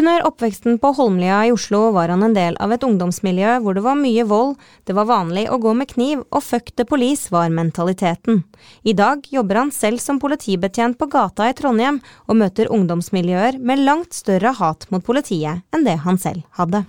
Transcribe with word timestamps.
Under 0.00 0.26
oppveksten 0.26 0.78
på 0.78 0.88
Holmlia 0.96 1.46
i 1.46 1.52
Oslo 1.52 1.90
var 1.92 2.08
han 2.08 2.22
en 2.22 2.32
del 2.32 2.54
av 2.64 2.72
et 2.72 2.84
ungdomsmiljø 2.86 3.58
hvor 3.60 3.76
det 3.76 3.82
var 3.84 3.98
mye 4.00 4.24
vold, 4.24 4.54
det 4.88 4.94
var 4.96 5.10
vanlig 5.10 5.42
å 5.52 5.58
gå 5.60 5.74
med 5.76 5.90
kniv, 5.90 6.22
og 6.32 6.40
fuck 6.40 6.72
the 6.80 6.86
police 6.88 7.28
var 7.28 7.52
mentaliteten. 7.52 8.40
I 8.80 8.96
dag 8.96 9.28
jobber 9.28 9.60
han 9.60 9.74
selv 9.76 10.00
som 10.00 10.16
politibetjent 10.22 10.96
på 10.96 11.10
gata 11.12 11.50
i 11.50 11.56
Trondheim, 11.58 12.00
og 12.32 12.40
møter 12.40 12.72
ungdomsmiljøer 12.72 13.60
med 13.60 13.84
langt 13.84 14.16
større 14.16 14.54
hat 14.56 14.88
mot 14.88 15.04
politiet 15.04 15.68
enn 15.68 15.84
det 15.84 16.00
han 16.06 16.16
selv 16.16 16.48
hadde. 16.56 16.86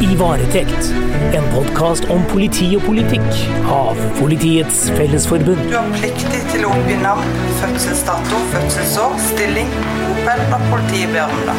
I 0.00 0.16
varetekt, 0.16 0.94
en 1.34 1.46
podkast 1.54 2.04
om 2.10 2.20
politi 2.30 2.68
og 2.78 2.84
politikk 2.86 3.40
av 3.66 3.98
Politiets 4.18 4.84
Fellesforbund. 4.94 5.58
Du 5.66 5.74
har 5.74 5.88
pliktig 5.96 6.42
til 6.52 6.66
å 6.68 6.70
oppgi 6.70 6.98
navn, 7.02 7.26
fødselsdato, 7.58 8.42
fødselsår, 8.52 9.16
stilling, 9.26 9.72
bopel 10.04 10.44
når 10.52 10.62
politiet 10.70 11.10
ber 11.16 11.34
om 11.34 11.42
det. 11.48 11.56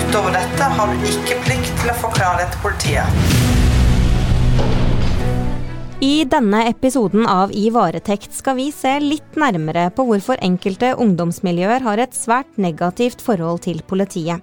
Utover 0.00 0.34
dette 0.34 0.72
har 0.80 0.90
du 0.90 1.06
ikke 1.12 1.38
plikt 1.46 1.70
til 1.78 1.94
å 1.94 1.96
forklare 2.02 2.42
det 2.42 2.50
til 2.56 2.66
politiet. 2.66 3.06
I 6.00 6.22
denne 6.30 6.60
episoden 6.68 7.24
av 7.26 7.50
I 7.50 7.70
varetekt 7.74 8.30
skal 8.30 8.54
vi 8.54 8.68
se 8.70 8.92
litt 9.02 9.34
nærmere 9.34 9.88
på 9.90 10.04
hvorfor 10.06 10.38
enkelte 10.46 10.92
ungdomsmiljøer 11.02 11.82
har 11.82 11.98
et 11.98 12.14
svært 12.14 12.52
negativt 12.54 13.18
forhold 13.24 13.64
til 13.64 13.80
politiet. 13.82 14.38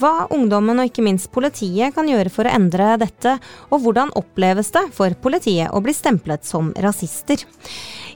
Hva 0.00 0.30
ungdommen 0.32 0.80
og 0.80 0.88
ikke 0.88 1.04
minst 1.04 1.28
politiet 1.34 1.92
kan 1.92 2.08
gjøre 2.08 2.32
for 2.32 2.48
å 2.48 2.54
endre 2.56 2.94
dette, 3.04 3.36
og 3.68 3.84
hvordan 3.84 4.14
oppleves 4.16 4.72
det 4.72 4.86
for 4.96 5.12
politiet 5.20 5.76
å 5.76 5.84
bli 5.84 5.92
stemplet 5.92 6.48
som 6.48 6.72
rasister. 6.80 7.44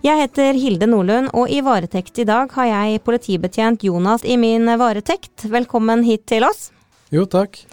Jeg 0.00 0.24
heter 0.24 0.56
Hilde 0.56 0.88
Nordlund, 0.88 1.34
og 1.36 1.52
i 1.52 1.60
varetekt 1.60 2.24
i 2.24 2.28
dag 2.32 2.56
har 2.56 2.72
jeg 2.72 3.04
politibetjent 3.04 3.84
Jonas 3.84 4.24
i 4.24 4.40
min 4.40 4.64
varetekt. 4.80 5.44
Velkommen 5.44 6.08
hit 6.08 6.24
til 6.32 6.48
oss. 6.48 6.70
Jo, 7.12 7.28
takk. 7.28 7.66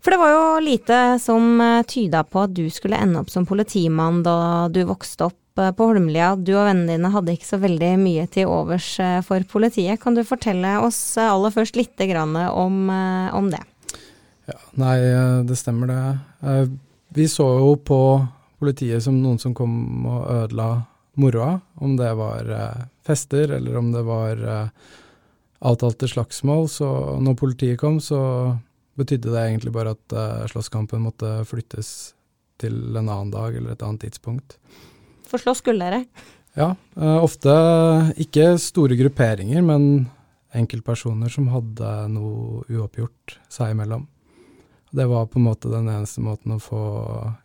For 0.00 0.14
det 0.14 0.20
var 0.20 0.32
jo 0.32 0.44
lite 0.64 0.98
som 1.20 1.60
eh, 1.60 1.82
tyda 1.84 2.24
på 2.24 2.46
at 2.46 2.54
du 2.56 2.64
skulle 2.72 2.98
ende 3.00 3.20
opp 3.20 3.30
som 3.32 3.46
politimann 3.46 4.22
da 4.24 4.68
du 4.72 4.80
vokste 4.88 5.28
opp 5.28 5.60
eh, 5.60 5.72
på 5.76 5.88
Holmlia. 5.90 6.32
Du 6.40 6.54
og 6.54 6.64
vennene 6.70 6.96
dine 6.96 7.10
hadde 7.12 7.34
ikke 7.36 7.48
så 7.50 7.60
veldig 7.60 7.90
mye 8.00 8.24
til 8.32 8.48
overs 8.48 8.94
eh, 9.02 9.18
for 9.26 9.44
politiet. 9.50 10.00
Kan 10.00 10.16
du 10.16 10.24
fortelle 10.24 10.78
oss 10.80 11.02
aller 11.20 11.52
først 11.52 11.76
litt 11.76 12.00
om, 12.00 12.88
om 12.88 13.50
det? 13.52 13.60
Ja, 14.48 14.56
nei, 14.80 14.96
det 15.46 15.58
stemmer 15.60 15.90
det. 15.90 16.70
Vi 17.14 17.26
så 17.28 17.44
jo 17.60 17.74
på 17.76 18.00
politiet 18.58 19.04
som 19.04 19.20
noen 19.20 19.38
som 19.38 19.52
kom 19.54 20.06
og 20.08 20.24
ødela 20.32 20.70
moroa, 21.20 21.60
om 21.76 21.92
det 21.98 22.08
var 22.16 22.48
fester 23.06 23.52
eller 23.58 23.76
om 23.76 23.92
det 23.92 24.02
var 24.06 24.42
avtalte 25.60 26.08
slagsmål. 26.08 26.66
Så 26.72 26.88
når 27.20 27.38
politiet 27.38 27.78
kom, 27.78 28.00
så 28.00 28.56
betydde 29.00 29.32
det 29.32 29.42
egentlig 29.46 29.72
bare 29.74 29.94
at 29.96 30.14
uh, 30.16 30.46
slåsskampen 30.50 31.02
måtte 31.04 31.40
flyttes 31.48 32.12
til 32.60 32.76
en 32.92 33.08
annen 33.08 33.32
dag 33.32 33.56
eller 33.56 33.74
et 33.74 33.84
annet 33.84 34.04
tidspunkt. 34.06 34.58
For 35.30 35.40
slåss 35.40 35.62
skulle 35.62 35.86
dere? 35.86 36.04
Ja, 36.58 36.72
uh, 36.98 37.18
ofte 37.22 37.52
ikke 38.20 38.54
store 38.60 38.98
grupperinger, 38.98 39.62
men 39.64 40.08
enkeltpersoner 40.56 41.30
som 41.30 41.48
hadde 41.52 41.90
noe 42.10 42.64
uoppgjort 42.66 43.38
seg 43.52 43.76
imellom. 43.76 44.08
Det 44.90 45.06
var 45.06 45.28
på 45.30 45.38
en 45.38 45.46
måte 45.46 45.70
den 45.70 45.86
eneste 45.86 46.22
måten 46.24 46.56
å 46.56 46.62
få 46.62 46.82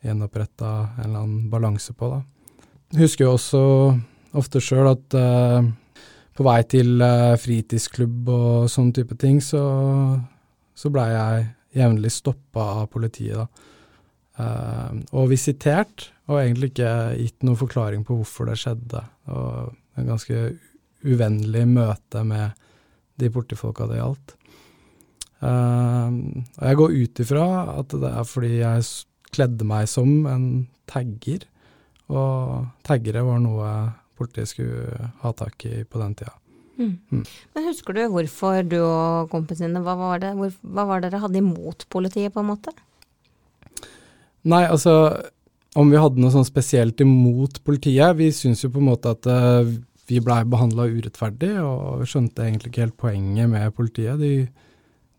gjenoppretta 0.01 0.71
en 0.95 1.03
eller 1.05 1.19
annen 1.21 1.49
balanse 1.51 1.93
på, 1.93 2.09
da. 2.09 2.23
Jeg 2.95 3.05
husker 3.05 3.27
jo 3.27 3.35
også 3.35 3.61
ofte 4.35 4.61
sjøl 4.63 4.89
at 4.89 5.17
uh, 5.17 5.61
på 6.35 6.43
vei 6.43 6.59
til 6.67 6.99
fritidsklubb 7.39 8.27
og 8.33 8.65
sånne 8.71 8.97
type 8.97 9.15
ting, 9.21 9.37
så 9.39 9.61
så 10.75 10.91
blei 10.93 11.07
jeg 11.11 11.47
jevnlig 11.75 12.11
stoppa 12.13 12.67
av 12.81 12.91
politiet, 12.91 13.39
da. 13.39 13.71
Uh, 14.35 14.99
og 15.15 15.29
visitert, 15.31 16.09
og 16.27 16.41
egentlig 16.41 16.73
ikke 16.73 16.91
gitt 17.21 17.45
noen 17.47 17.59
forklaring 17.59 18.01
på 18.03 18.17
hvorfor 18.19 18.49
det 18.49 18.57
skjedde. 18.59 18.99
Og 19.31 19.75
en 19.95 20.09
ganske 20.09 20.39
uvennlig 21.05 21.63
møte 21.71 22.23
med 22.27 22.65
de 23.21 23.31
politifolka 23.31 23.87
det 23.87 24.01
gjaldt. 24.01 24.35
Uh, 25.39 26.09
og 26.57 26.63
jeg 26.67 26.79
går 26.81 26.95
ut 26.99 27.23
ifra 27.23 27.49
at 27.77 27.99
det 28.01 28.11
er 28.11 28.27
fordi 28.27 28.53
jeg 28.59 28.87
kledde 29.35 29.67
meg 29.67 29.87
som 29.91 30.25
en 30.31 30.47
tagger, 30.89 31.47
og 32.11 32.67
taggere 32.85 33.23
var 33.25 33.39
noe 33.41 33.69
politiet 34.15 34.51
skulle 34.51 35.11
ha 35.23 35.31
tak 35.35 35.63
i 35.67 35.83
på 35.87 36.01
den 36.01 36.15
tida. 36.19 36.35
Mm. 36.75 36.97
Mm. 37.11 37.23
Men 37.55 37.67
husker 37.69 37.95
du 37.95 38.01
hvorfor 38.11 38.65
du 38.67 38.79
og 38.81 39.31
kompisene 39.31 39.83
hva 39.83 39.95
var, 39.99 40.19
det, 40.23 40.33
hvor, 40.39 40.51
hva 40.61 40.85
var 40.89 41.03
det 41.03 41.13
dere 41.13 41.23
hadde 41.23 41.39
imot 41.39 41.87
politiet, 41.93 42.33
på 42.35 42.43
en 42.43 42.51
måte? 42.51 42.73
Nei, 44.45 44.65
altså 44.67 44.95
om 45.75 45.91
vi 45.91 45.99
hadde 45.99 46.21
noe 46.21 46.31
sånn 46.31 46.47
spesielt 46.47 47.01
imot 47.03 47.59
politiet. 47.67 48.15
Vi 48.19 48.29
syns 48.35 48.63
jo 48.63 48.71
på 48.71 48.79
en 48.79 48.89
måte 48.91 49.11
at 49.11 49.27
uh, 49.27 49.67
vi 50.07 50.21
blei 50.23 50.43
behandla 50.47 50.87
urettferdig, 50.87 51.51
og 51.59 52.05
skjønte 52.07 52.45
egentlig 52.45 52.71
ikke 52.71 52.85
helt 52.85 52.99
poenget 53.01 53.51
med 53.51 53.75
politiet. 53.75 54.21
De 54.21 54.45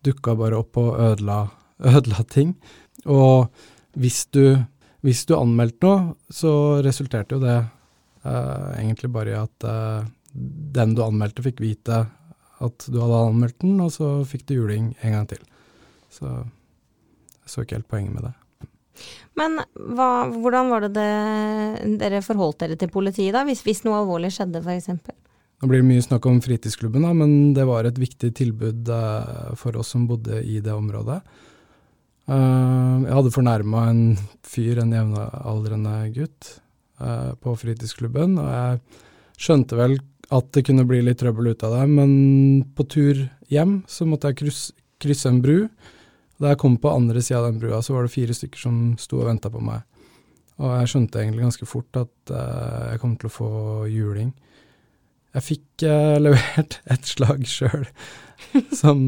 dukka 0.06 0.36
bare 0.38 0.60
opp 0.62 0.78
og 0.80 0.96
ødela, 1.10 1.42
ødela 1.92 2.24
ting. 2.32 2.54
Og 3.04 3.50
hvis 4.00 4.24
du, 4.32 4.56
hvis 5.04 5.24
du 5.28 5.36
anmeldte 5.36 5.88
noe, 5.88 6.16
så 6.32 6.52
resulterte 6.84 7.36
jo 7.36 7.42
det 7.44 7.58
uh, 7.60 8.72
egentlig 8.78 9.12
bare 9.12 9.34
i 9.34 9.40
at 9.42 9.68
uh, 9.68 10.06
den 10.76 10.94
du 10.96 11.02
anmeldte, 11.04 11.44
fikk 11.46 11.62
vite 11.64 12.04
at 12.64 12.88
du 12.88 12.98
hadde 13.02 13.22
anmeldt 13.28 13.60
den, 13.64 13.76
og 13.84 13.92
så 13.92 14.10
fikk 14.28 14.46
du 14.48 14.56
juling 14.56 14.90
en 15.04 15.16
gang 15.18 15.28
til. 15.30 15.42
Så 16.12 16.26
jeg 16.26 17.52
så 17.52 17.64
ikke 17.64 17.78
helt 17.78 17.90
poenget 17.90 18.16
med 18.16 18.28
det. 18.28 18.34
Men 19.36 19.60
hva, 19.74 20.08
hvordan 20.32 20.72
var 20.72 20.86
det, 20.86 20.92
det 20.96 21.96
dere 22.00 22.24
forholdt 22.24 22.62
dere 22.64 22.78
til 22.80 22.90
politiet, 22.92 23.34
da, 23.36 23.44
hvis, 23.46 23.62
hvis 23.66 23.84
noe 23.84 24.00
alvorlig 24.00 24.32
skjedde, 24.34 24.62
f.eks.? 24.64 24.88
Nå 25.56 25.68
blir 25.70 25.80
det 25.80 25.88
mye 25.88 26.04
snakk 26.04 26.26
om 26.28 26.40
fritidsklubben, 26.44 27.04
da, 27.04 27.12
men 27.16 27.52
det 27.56 27.64
var 27.68 27.88
et 27.88 28.00
viktig 28.00 28.32
tilbud 28.36 28.88
uh, 28.92 29.52
for 29.56 29.76
oss 29.80 29.94
som 29.94 30.08
bodde 30.08 30.42
i 30.44 30.58
det 30.64 30.72
området. 30.72 31.20
Uh, 32.26 33.04
jeg 33.06 33.14
hadde 33.14 33.32
fornærma 33.36 33.86
en 33.92 34.02
fyr, 34.44 34.82
en 34.82 34.92
jevnaldrende 34.96 35.94
gutt, 36.16 36.50
uh, 37.00 37.32
på 37.40 37.54
fritidsklubben, 37.60 38.36
og 38.40 38.50
jeg 38.52 39.04
skjønte 39.46 39.78
vel 39.78 39.98
at 40.34 40.48
det 40.56 40.64
kunne 40.66 40.86
bli 40.88 41.02
litt 41.04 41.20
trøbbel 41.20 41.52
ut 41.52 41.64
av 41.66 41.76
det. 41.76 41.84
Men 41.90 42.10
på 42.76 42.86
tur 42.90 43.26
hjem 43.52 43.78
så 43.90 44.06
måtte 44.08 44.32
jeg 44.32 44.40
krysse, 44.42 44.74
krysse 45.02 45.30
en 45.30 45.42
bru. 45.44 45.66
Da 46.42 46.52
jeg 46.52 46.60
kom 46.60 46.76
på 46.80 46.92
andre 46.92 47.22
sida 47.22 47.40
av 47.40 47.50
den 47.50 47.60
brua, 47.62 47.80
så 47.82 47.94
var 47.94 48.06
det 48.06 48.14
fire 48.14 48.34
stykker 48.36 48.60
som 48.66 48.80
sto 49.00 49.20
og 49.22 49.30
venta 49.30 49.52
på 49.52 49.62
meg. 49.64 49.86
Og 50.56 50.72
jeg 50.72 50.90
skjønte 50.90 51.20
egentlig 51.20 51.46
ganske 51.46 51.68
fort 51.68 52.00
at 52.00 52.32
uh, 52.32 52.92
jeg 52.92 53.00
kom 53.02 53.14
til 53.20 53.30
å 53.30 53.34
få 53.34 53.50
juling. 53.92 54.34
Jeg 55.36 55.46
fikk 55.46 55.86
uh, 55.88 56.16
levert 56.24 56.80
et 56.92 57.08
slag 57.08 57.46
sjøl 57.48 57.86
som 58.82 59.02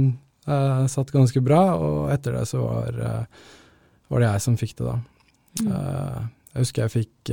uh, 0.48 0.84
satt 0.88 1.12
ganske 1.14 1.42
bra, 1.44 1.62
og 1.76 2.12
etter 2.14 2.36
det 2.36 2.46
så 2.48 2.64
var, 2.64 3.28
var 4.08 4.24
det 4.24 4.32
jeg 4.32 4.44
som 4.46 4.58
fikk 4.60 4.76
det, 4.80 4.92
da. 4.92 4.98
Mm. 5.58 6.28
jeg 6.52 6.60
husker 6.62 6.84
jeg 6.84 6.92
fikk 6.92 7.30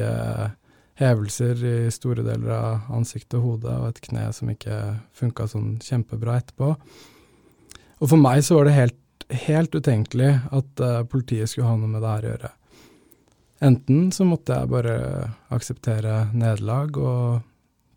hevelser 0.99 1.63
i 1.65 1.77
store 1.91 2.23
deler 2.23 2.53
av 2.55 2.91
ansiktet 2.95 3.37
og 3.39 3.45
hodet, 3.49 3.73
og 3.75 3.89
et 3.89 4.03
kne 4.05 4.29
som 4.35 4.51
ikke 4.51 4.77
funka 5.15 5.47
sånn 5.51 5.75
kjempebra 5.83 6.39
etterpå. 6.39 6.75
Og 7.99 8.11
for 8.11 8.19
meg 8.19 8.43
så 8.45 8.59
var 8.59 8.69
det 8.69 8.77
helt, 8.77 9.01
helt 9.45 9.75
utenkelig 9.75 10.31
at 10.55 10.83
uh, 10.83 11.01
politiet 11.09 11.51
skulle 11.51 11.67
ha 11.67 11.75
noe 11.79 11.91
med 11.91 12.03
det 12.03 12.13
her 12.13 12.27
å 12.27 12.31
gjøre. 12.33 12.53
Enten 13.65 14.09
så 14.11 14.27
måtte 14.27 14.55
jeg 14.55 14.71
bare 14.71 14.95
akseptere 15.55 16.25
nederlag 16.35 16.97
og 16.99 17.45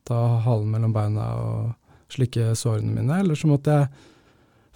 ta 0.09 0.20
halen 0.44 0.70
mellom 0.72 0.94
beina 0.94 1.32
og 1.42 2.12
slikke 2.12 2.54
sårene 2.56 2.94
mine, 2.94 3.19
eller 3.20 3.36
så 3.36 3.50
måtte 3.50 3.75
jeg 3.75 3.91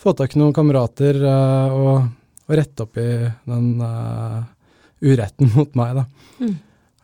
få 0.02 0.12
tak 0.18 0.34
i 0.34 0.40
noen 0.42 0.54
kamerater 0.54 1.22
uh, 1.22 1.74
og, 1.74 2.10
og, 2.46 2.52
rette 2.58 2.84
opp 2.84 2.98
i 3.00 3.12
den 3.48 3.80
uh, 3.80 4.42
uretten 5.02 5.50
mot 5.56 5.78
meg, 5.78 6.02
da. 6.02 6.04
Mm. 6.42 6.60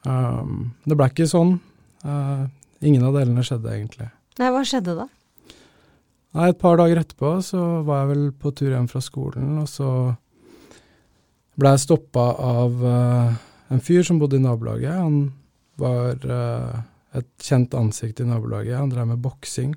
Um, 0.09 0.73
det 0.89 0.97
ble 0.97 1.09
ikke 1.11 1.29
sånn. 1.29 1.59
Uh, 2.05 2.49
ingen 2.85 3.05
av 3.05 3.17
delene 3.19 3.45
skjedde 3.45 3.75
egentlig. 3.75 4.09
Nei, 4.39 4.51
Hva 4.55 4.63
skjedde 4.67 4.95
da? 4.97 5.09
Nei, 6.37 6.49
Et 6.53 6.61
par 6.61 6.79
dager 6.81 7.01
etterpå 7.01 7.39
så 7.45 7.83
var 7.87 8.03
jeg 8.05 8.11
vel 8.13 8.25
på 8.37 8.53
tur 8.57 8.73
hjem 8.73 8.89
fra 8.91 9.03
skolen, 9.05 9.57
og 9.63 9.69
så 9.71 9.91
ble 11.59 11.75
jeg 11.75 11.85
stoppa 11.85 12.29
av 12.45 12.85
uh, 12.85 13.35
en 13.75 13.83
fyr 13.85 14.07
som 14.07 14.21
bodde 14.21 14.39
i 14.39 14.45
nabolaget. 14.45 14.95
Han 14.95 15.19
var 15.81 16.23
uh, 16.25 16.79
et 17.19 17.31
kjent 17.43 17.75
ansikt 17.77 18.23
i 18.23 18.29
nabolaget. 18.29 18.79
Han 18.79 18.93
drev 18.93 19.11
med 19.11 19.25
boksing. 19.25 19.75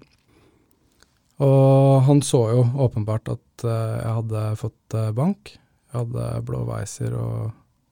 Og 1.42 2.04
han 2.06 2.22
så 2.22 2.44
jo 2.52 2.66
åpenbart 2.86 3.32
at 3.34 3.64
jeg 3.66 4.12
hadde 4.14 4.42
fått 4.60 4.96
bank. 5.18 5.56
Jeg 5.90 5.96
hadde 6.04 6.26
blå 6.46 6.60
veiser 6.68 7.16
og 7.18 7.50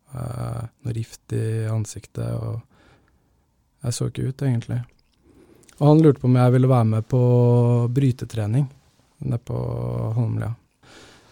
Uh, 0.09 0.63
noe 0.85 0.93
rift 0.95 1.35
i 1.37 1.67
ansiktet, 1.69 2.25
og 2.33 2.63
jeg 3.85 3.95
så 3.95 4.07
ikke 4.09 4.31
ut, 4.31 4.41
egentlig. 4.41 4.79
Og 5.79 5.85
han 5.87 6.01
lurte 6.03 6.19
på 6.21 6.27
om 6.27 6.37
jeg 6.39 6.53
ville 6.55 6.69
være 6.71 6.87
med 6.95 7.07
på 7.07 7.21
brytetrening. 7.93 8.67
nede 9.19 9.37
på 9.43 9.53
Holmlia. 10.15 10.53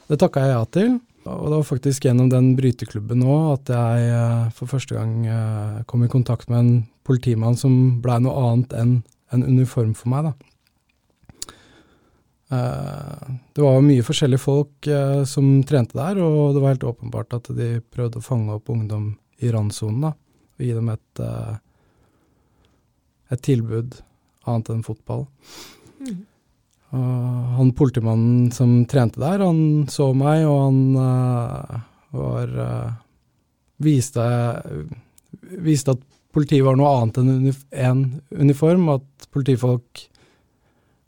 Det 0.07 0.17
takka 0.19 0.41
jeg 0.43 0.51
ja 0.51 0.63
til, 0.71 0.89
og 1.23 1.45
det 1.47 1.55
var 1.55 1.67
faktisk 1.69 2.03
gjennom 2.03 2.29
den 2.31 2.49
bryteklubben 2.57 3.23
òg 3.23 3.53
at 3.53 3.71
jeg 3.71 4.09
eh, 4.11 4.49
for 4.55 4.71
første 4.71 4.95
gang 4.95 5.25
eh, 5.27 5.83
kom 5.87 6.03
i 6.03 6.11
kontakt 6.11 6.49
med 6.51 6.59
en 6.59 6.73
politimann 7.07 7.55
som 7.55 8.01
blei 8.03 8.19
noe 8.23 8.35
annet 8.43 8.75
enn 8.75 8.93
en 9.35 9.43
uniform 9.43 9.93
for 9.95 10.11
meg, 10.11 10.29
da. 10.29 10.51
Det 12.47 13.59
var 13.59 13.81
mye 13.83 14.05
forskjellige 14.07 14.39
folk 14.39 14.87
som 15.27 15.49
trente 15.67 15.97
der, 15.97 16.21
og 16.23 16.55
det 16.55 16.61
var 16.63 16.71
helt 16.71 16.85
åpenbart 16.87 17.35
at 17.35 17.49
de 17.57 17.81
prøvde 17.91 18.21
å 18.21 18.23
fange 18.23 18.55
opp 18.55 18.71
ungdom 18.71 19.09
i 19.43 19.51
randsonen. 19.51 20.13
Og 20.13 20.63
gi 20.63 20.71
dem 20.71 20.87
et, 20.93 21.21
et 23.35 23.43
tilbud 23.43 23.99
annet 24.47 24.71
enn 24.71 24.85
fotball. 24.87 25.25
Mm. 25.99 26.23
Han 27.57 27.73
politimannen 27.75 28.47
som 28.55 28.77
trente 28.87 29.19
der, 29.19 29.43
han 29.43 29.89
så 29.91 30.13
meg, 30.15 30.45
og 30.47 30.61
han 30.69 30.79
var 32.15 32.55
viste, 33.83 34.27
viste, 35.63 35.97
at 35.97 36.05
politiet 36.33 36.65
var 36.65 36.77
noe 36.79 36.93
annet 37.01 37.19
enn 37.19 37.51
en 37.75 38.05
uniform, 38.31 38.87
at 38.95 39.27
politifolk 39.33 40.07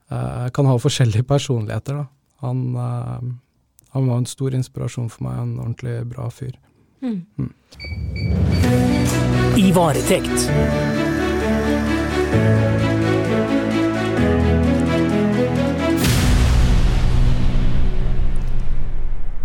kan 0.10 0.66
ha 0.66 0.78
forskjellige 0.82 1.24
personligheter. 1.30 2.00
Da. 2.02 2.06
Han, 2.42 2.76
han, 2.76 4.08
var 4.08 4.18
en 4.18 4.26
stor 4.26 4.56
inspirasjon 4.58 5.10
for 5.14 5.28
meg, 5.28 5.38
en 5.44 5.60
ordentlig 5.60 6.00
bra 6.10 6.30
fyr. 6.34 6.56
Mm. 7.02 7.22
Mm. 7.38 7.54
I 9.60 9.72
varetekt. 9.76 10.50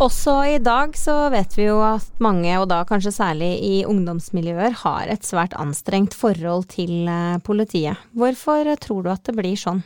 Også 0.04 0.32
i 0.50 0.56
dag 0.58 0.96
så 0.98 1.14
vet 1.32 1.54
vi 1.54 1.68
jo 1.68 1.78
at 1.86 2.18
mange, 2.22 2.50
og 2.58 2.66
da 2.68 2.82
kanskje 2.88 3.12
særlig 3.14 3.52
i 3.62 3.74
ungdomsmiljøer, 3.88 4.74
har 4.82 5.08
et 5.08 5.24
svært 5.24 5.54
anstrengt 5.56 6.16
forhold 6.18 6.66
til 6.74 7.06
eh, 7.08 7.38
politiet. 7.46 8.02
Hvorfor 8.12 8.68
tror 8.82 9.04
du 9.04 9.12
at 9.14 9.22
det 9.24 9.36
blir 9.38 9.56
sånn? 9.56 9.84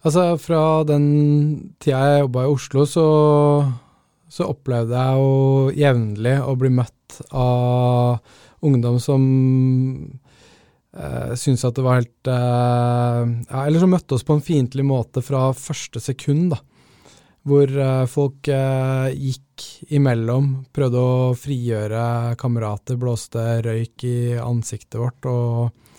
Altså, 0.00 0.22
fra 0.40 0.80
den 0.88 1.06
tida 1.82 2.00
jeg 2.08 2.22
jobba 2.22 2.46
i 2.46 2.52
Oslo, 2.54 2.86
så, 2.88 3.06
så 4.32 4.48
opplevde 4.48 4.96
jeg 4.96 5.20
jo 5.20 5.74
jevnlig 5.76 6.36
å 6.40 6.54
bli 6.56 6.70
møtt 6.72 7.18
av 7.36 8.22
ungdom 8.64 8.96
som 9.02 9.22
eh, 10.96 11.34
syntes 11.36 11.66
at 11.68 11.76
det 11.76 11.84
var 11.84 12.00
helt 12.00 12.32
eh, 12.32 13.20
ja, 13.44 13.66
Eller 13.66 13.82
som 13.82 13.92
møtte 13.92 14.16
oss 14.16 14.24
på 14.24 14.38
en 14.38 14.44
fiendtlig 14.44 14.86
måte 14.88 15.20
fra 15.24 15.50
første 15.56 16.00
sekund, 16.00 16.54
da. 16.54 16.62
Hvor 17.44 17.68
eh, 17.68 18.08
folk 18.08 18.48
eh, 18.52 19.12
gikk 19.16 19.68
imellom, 19.92 20.50
prøvde 20.72 21.04
å 21.04 21.36
frigjøre 21.36 22.38
kamerater, 22.40 22.96
blåste 23.00 23.44
røyk 23.68 24.08
i 24.08 24.18
ansiktet 24.40 24.96
vårt 25.00 25.28
og 25.28 25.89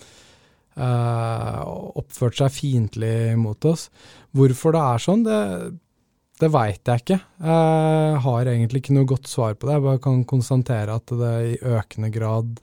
uh, 0.78 1.60
oppførte 2.00 2.42
seg 2.42 2.56
fiendtlig 2.56 3.14
mot 3.40 3.68
oss. 3.68 3.88
Hvorfor 4.36 4.76
det 4.76 4.82
er 4.88 5.04
sånn, 5.04 5.24
det, 5.26 5.38
det 6.40 6.50
veit 6.52 6.88
jeg 6.88 7.04
ikke. 7.04 7.20
Jeg 7.44 8.20
har 8.26 8.52
egentlig 8.52 8.82
ikke 8.82 8.96
noe 8.96 9.10
godt 9.12 9.30
svar 9.30 9.56
på 9.56 9.68
det. 9.68 9.78
Jeg 9.78 9.86
bare 9.88 10.04
kan 10.08 10.22
konstatere 10.28 10.98
at 11.00 11.16
det 11.22 11.32
i 11.52 11.56
økende 11.76 12.12
grad 12.14 12.60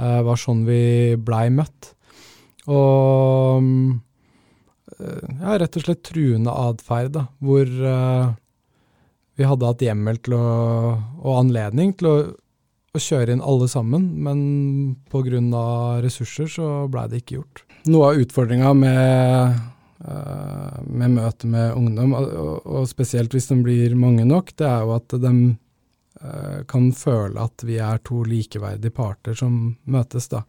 var 0.00 0.38
sånn 0.40 0.62
vi 0.64 1.16
blei 1.20 1.50
møtt. 1.52 1.90
Og 2.72 3.66
ja, 5.00 5.56
rett 5.60 5.76
og 5.76 5.84
slett 5.84 6.02
truende 6.08 6.54
atferd, 6.56 7.18
hvor 7.44 7.68
uh, 7.68 8.32
vi 9.40 9.48
hadde 9.48 9.68
hatt 9.70 9.84
hjemmel 9.84 10.20
til 10.20 10.36
å, 10.36 10.46
og 11.22 11.38
anledning 11.38 11.94
til 11.96 12.08
å, 12.10 12.14
å, 12.94 13.00
kjøre 13.00 13.36
inn 13.36 13.42
alle 13.42 13.68
sammen, 13.70 14.06
men 14.24 14.40
pga. 15.10 16.00
ressurser 16.02 16.48
så 16.50 16.70
blei 16.90 17.08
det 17.08 17.22
ikke 17.22 17.40
gjort. 17.40 17.64
Noe 17.86 18.10
av 18.10 18.22
utfordringa 18.22 18.72
med, 18.76 19.60
uh, 20.04 20.80
med 20.84 21.16
møtet 21.16 21.48
med 21.50 21.74
ungdom, 21.74 22.14
og, 22.14 22.88
spesielt 22.88 23.32
hvis 23.34 23.48
de 23.48 23.60
blir 23.62 23.94
mange 23.94 24.24
nok, 24.24 24.52
det 24.56 24.66
er 24.68 24.84
jo 24.84 24.96
at 24.96 25.16
de 25.22 25.34
uh, 26.20 26.58
kan 26.68 26.90
føle 26.92 27.40
at 27.40 27.64
vi 27.64 27.78
er 27.80 28.02
to 28.04 28.24
likeverdige 28.26 28.94
parter 28.94 29.38
som 29.38 29.76
møtes. 29.84 30.28
da 30.28 30.44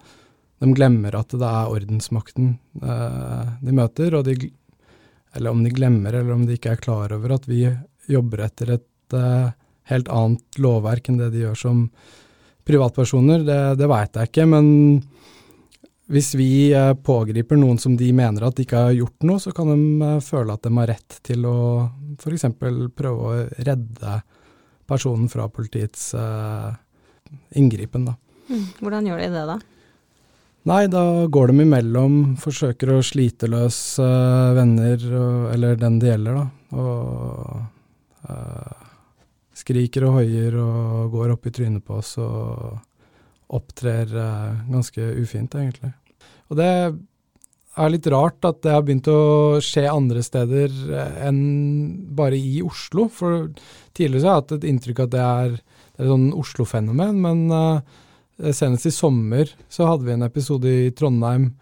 de 0.62 0.70
glemmer 0.78 1.16
at 1.18 1.34
det 1.34 1.48
er 1.48 1.74
ordensmakten 1.74 2.56
eh, 2.86 3.54
de 3.66 3.74
møter, 3.74 4.14
og 4.14 4.28
de, 4.28 4.52
eller 5.34 5.56
om 5.56 5.64
de 5.66 5.74
glemmer 5.74 6.14
eller 6.14 6.36
om 6.36 6.46
de 6.46 6.58
ikke 6.58 6.76
er 6.76 6.84
klar 6.84 7.14
over 7.16 7.34
at 7.34 7.48
vi 7.50 7.64
jobber 8.12 8.46
etter 8.46 8.76
et 8.78 9.16
eh, 9.18 9.56
helt 9.90 10.12
annet 10.14 10.62
lovverk 10.62 11.10
enn 11.10 11.18
det 11.18 11.32
de 11.34 11.48
gjør 11.48 11.58
som 11.64 11.88
privatpersoner, 12.68 13.46
det, 13.48 13.60
det 13.80 13.90
veit 13.90 14.18
jeg 14.18 14.32
ikke. 14.32 14.48
Men 14.50 14.68
hvis 16.12 16.34
vi 16.36 16.52
eh, 16.76 16.94
pågriper 16.94 17.60
noen 17.60 17.80
som 17.80 17.96
de 17.98 18.10
mener 18.16 18.44
at 18.44 18.58
de 18.58 18.66
ikke 18.66 18.84
har 18.88 18.96
gjort 18.98 19.28
noe, 19.28 19.40
så 19.40 19.54
kan 19.56 19.72
de 19.72 20.08
eh, 20.08 20.20
føle 20.26 20.56
at 20.56 20.66
de 20.66 20.72
har 20.76 20.90
rett 20.92 21.20
til 21.24 21.48
å 21.48 21.58
f.eks. 22.20 22.48
prøve 22.60 23.30
å 23.30 23.36
redde 23.64 24.18
personen 24.92 25.30
fra 25.32 25.46
politiets 25.48 26.10
uh, 26.20 26.74
inngripen. 27.56 28.10
Da. 28.10 28.18
Mm. 28.50 28.66
Hvordan 28.82 29.06
gjør 29.08 29.22
de 29.22 29.30
det, 29.32 29.44
da? 29.48 29.56
Nei, 30.68 30.82
da 30.92 31.04
går 31.32 31.54
de 31.54 31.64
imellom, 31.64 32.18
forsøker 32.42 32.92
å 32.92 33.00
slite 33.06 33.48
løs 33.48 33.78
uh, 34.04 34.52
venner, 34.58 35.06
og, 35.16 35.48
eller 35.54 35.80
den 35.80 35.96
det 36.02 36.12
gjelder, 36.12 36.42
da. 36.42 36.76
Og 36.76 38.28
uh, 38.28 38.91
skriker 39.62 40.08
og 40.08 40.20
hoier 40.20 40.58
og 40.60 41.14
går 41.14 41.36
opp 41.36 41.48
i 41.48 41.54
trynet 41.56 41.86
på 41.86 42.00
oss 42.02 42.16
og 42.22 42.82
opptrer 43.52 44.12
uh, 44.16 44.60
ganske 44.72 45.08
ufint, 45.22 45.56
egentlig. 45.60 45.94
Og 46.52 46.60
det 46.60 46.68
er 46.72 47.92
litt 47.92 48.08
rart 48.12 48.44
at 48.48 48.62
det 48.66 48.76
har 48.76 48.84
begynt 48.84 49.08
å 49.12 49.60
skje 49.64 49.86
andre 49.88 50.24
steder 50.24 50.72
enn 51.24 51.42
bare 52.16 52.36
i 52.36 52.60
Oslo. 52.64 53.08
For 53.12 53.50
tidligere 53.96 54.26
har 54.28 54.40
jeg 54.40 54.42
hatt 54.42 54.56
et 54.58 54.68
inntrykk 54.72 55.04
at 55.06 55.14
det 55.14 55.24
er, 55.24 55.54
det 55.56 56.02
er 56.02 56.08
et 56.08 56.12
sånn 56.12 56.32
Oslo-fenomen, 56.42 57.22
men 57.24 57.46
Eh, 58.42 58.54
senest 58.56 58.88
i 58.90 58.94
sommer 58.94 59.50
så 59.70 59.88
hadde 59.90 60.08
vi 60.08 60.16
en 60.16 60.26
episode 60.26 60.70
i 60.88 60.92
Trondheim 60.98 61.54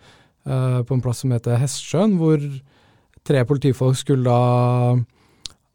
på 0.50 0.96
en 0.96 1.02
plass 1.04 1.20
som 1.22 1.34
heter 1.36 1.60
Hestsjøen, 1.62 2.16
hvor 2.18 2.42
tre 3.28 3.44
politifolk 3.46 4.00
skulle 4.00 4.24
da 4.26 4.96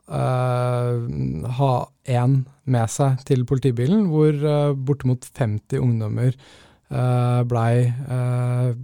uh, 0.09 1.51
ha 1.59 1.73
én 2.05 2.43
med 2.65 2.93
seg 2.93 3.23
til 3.29 3.45
politibilen, 3.49 4.07
hvor 4.13 4.37
uh, 4.45 4.75
bortimot 4.77 5.27
50 5.31 5.81
ungdommer 5.81 6.35
uh, 6.35 7.41
blei 7.49 7.87
uh, 7.89 8.75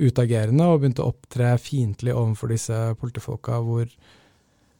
utagerende 0.00 0.70
og 0.70 0.80
begynte 0.80 1.04
å 1.04 1.12
opptre 1.12 1.52
fiendtlig 1.60 2.14
overfor 2.14 2.52
disse 2.54 2.78
politifolka, 3.00 3.60
hvor, 3.64 3.90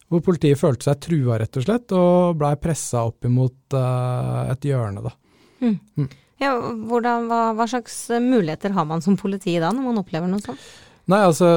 hvor, 0.09 0.25
politiet 0.25 0.61
følte 0.61 0.89
seg 0.89 1.03
trua, 1.07 1.39
rett 1.43 1.61
og 1.61 1.67
slett, 1.67 1.95
og 1.97 2.39
blei 2.41 2.55
pressa 2.61 3.05
opp 3.11 3.29
imot 3.29 3.77
et 3.77 4.65
hjørne, 4.65 5.03
da. 5.05 5.13
Mm. 5.61 5.77
Mm. 6.01 6.13
Ja, 6.41 6.55
hvordan, 6.57 7.27
hva, 7.29 7.41
hva, 7.53 7.67
slags 7.69 8.07
muligheter 8.23 8.73
har 8.73 8.87
man 8.89 9.05
som 9.05 9.19
politi 9.21 9.59
da, 9.61 9.75
når 9.77 9.91
man 9.91 10.01
opplever 10.01 10.31
noe 10.31 10.41
sånt? 10.41 10.63
Nei, 11.11 11.25
altså, 11.27 11.49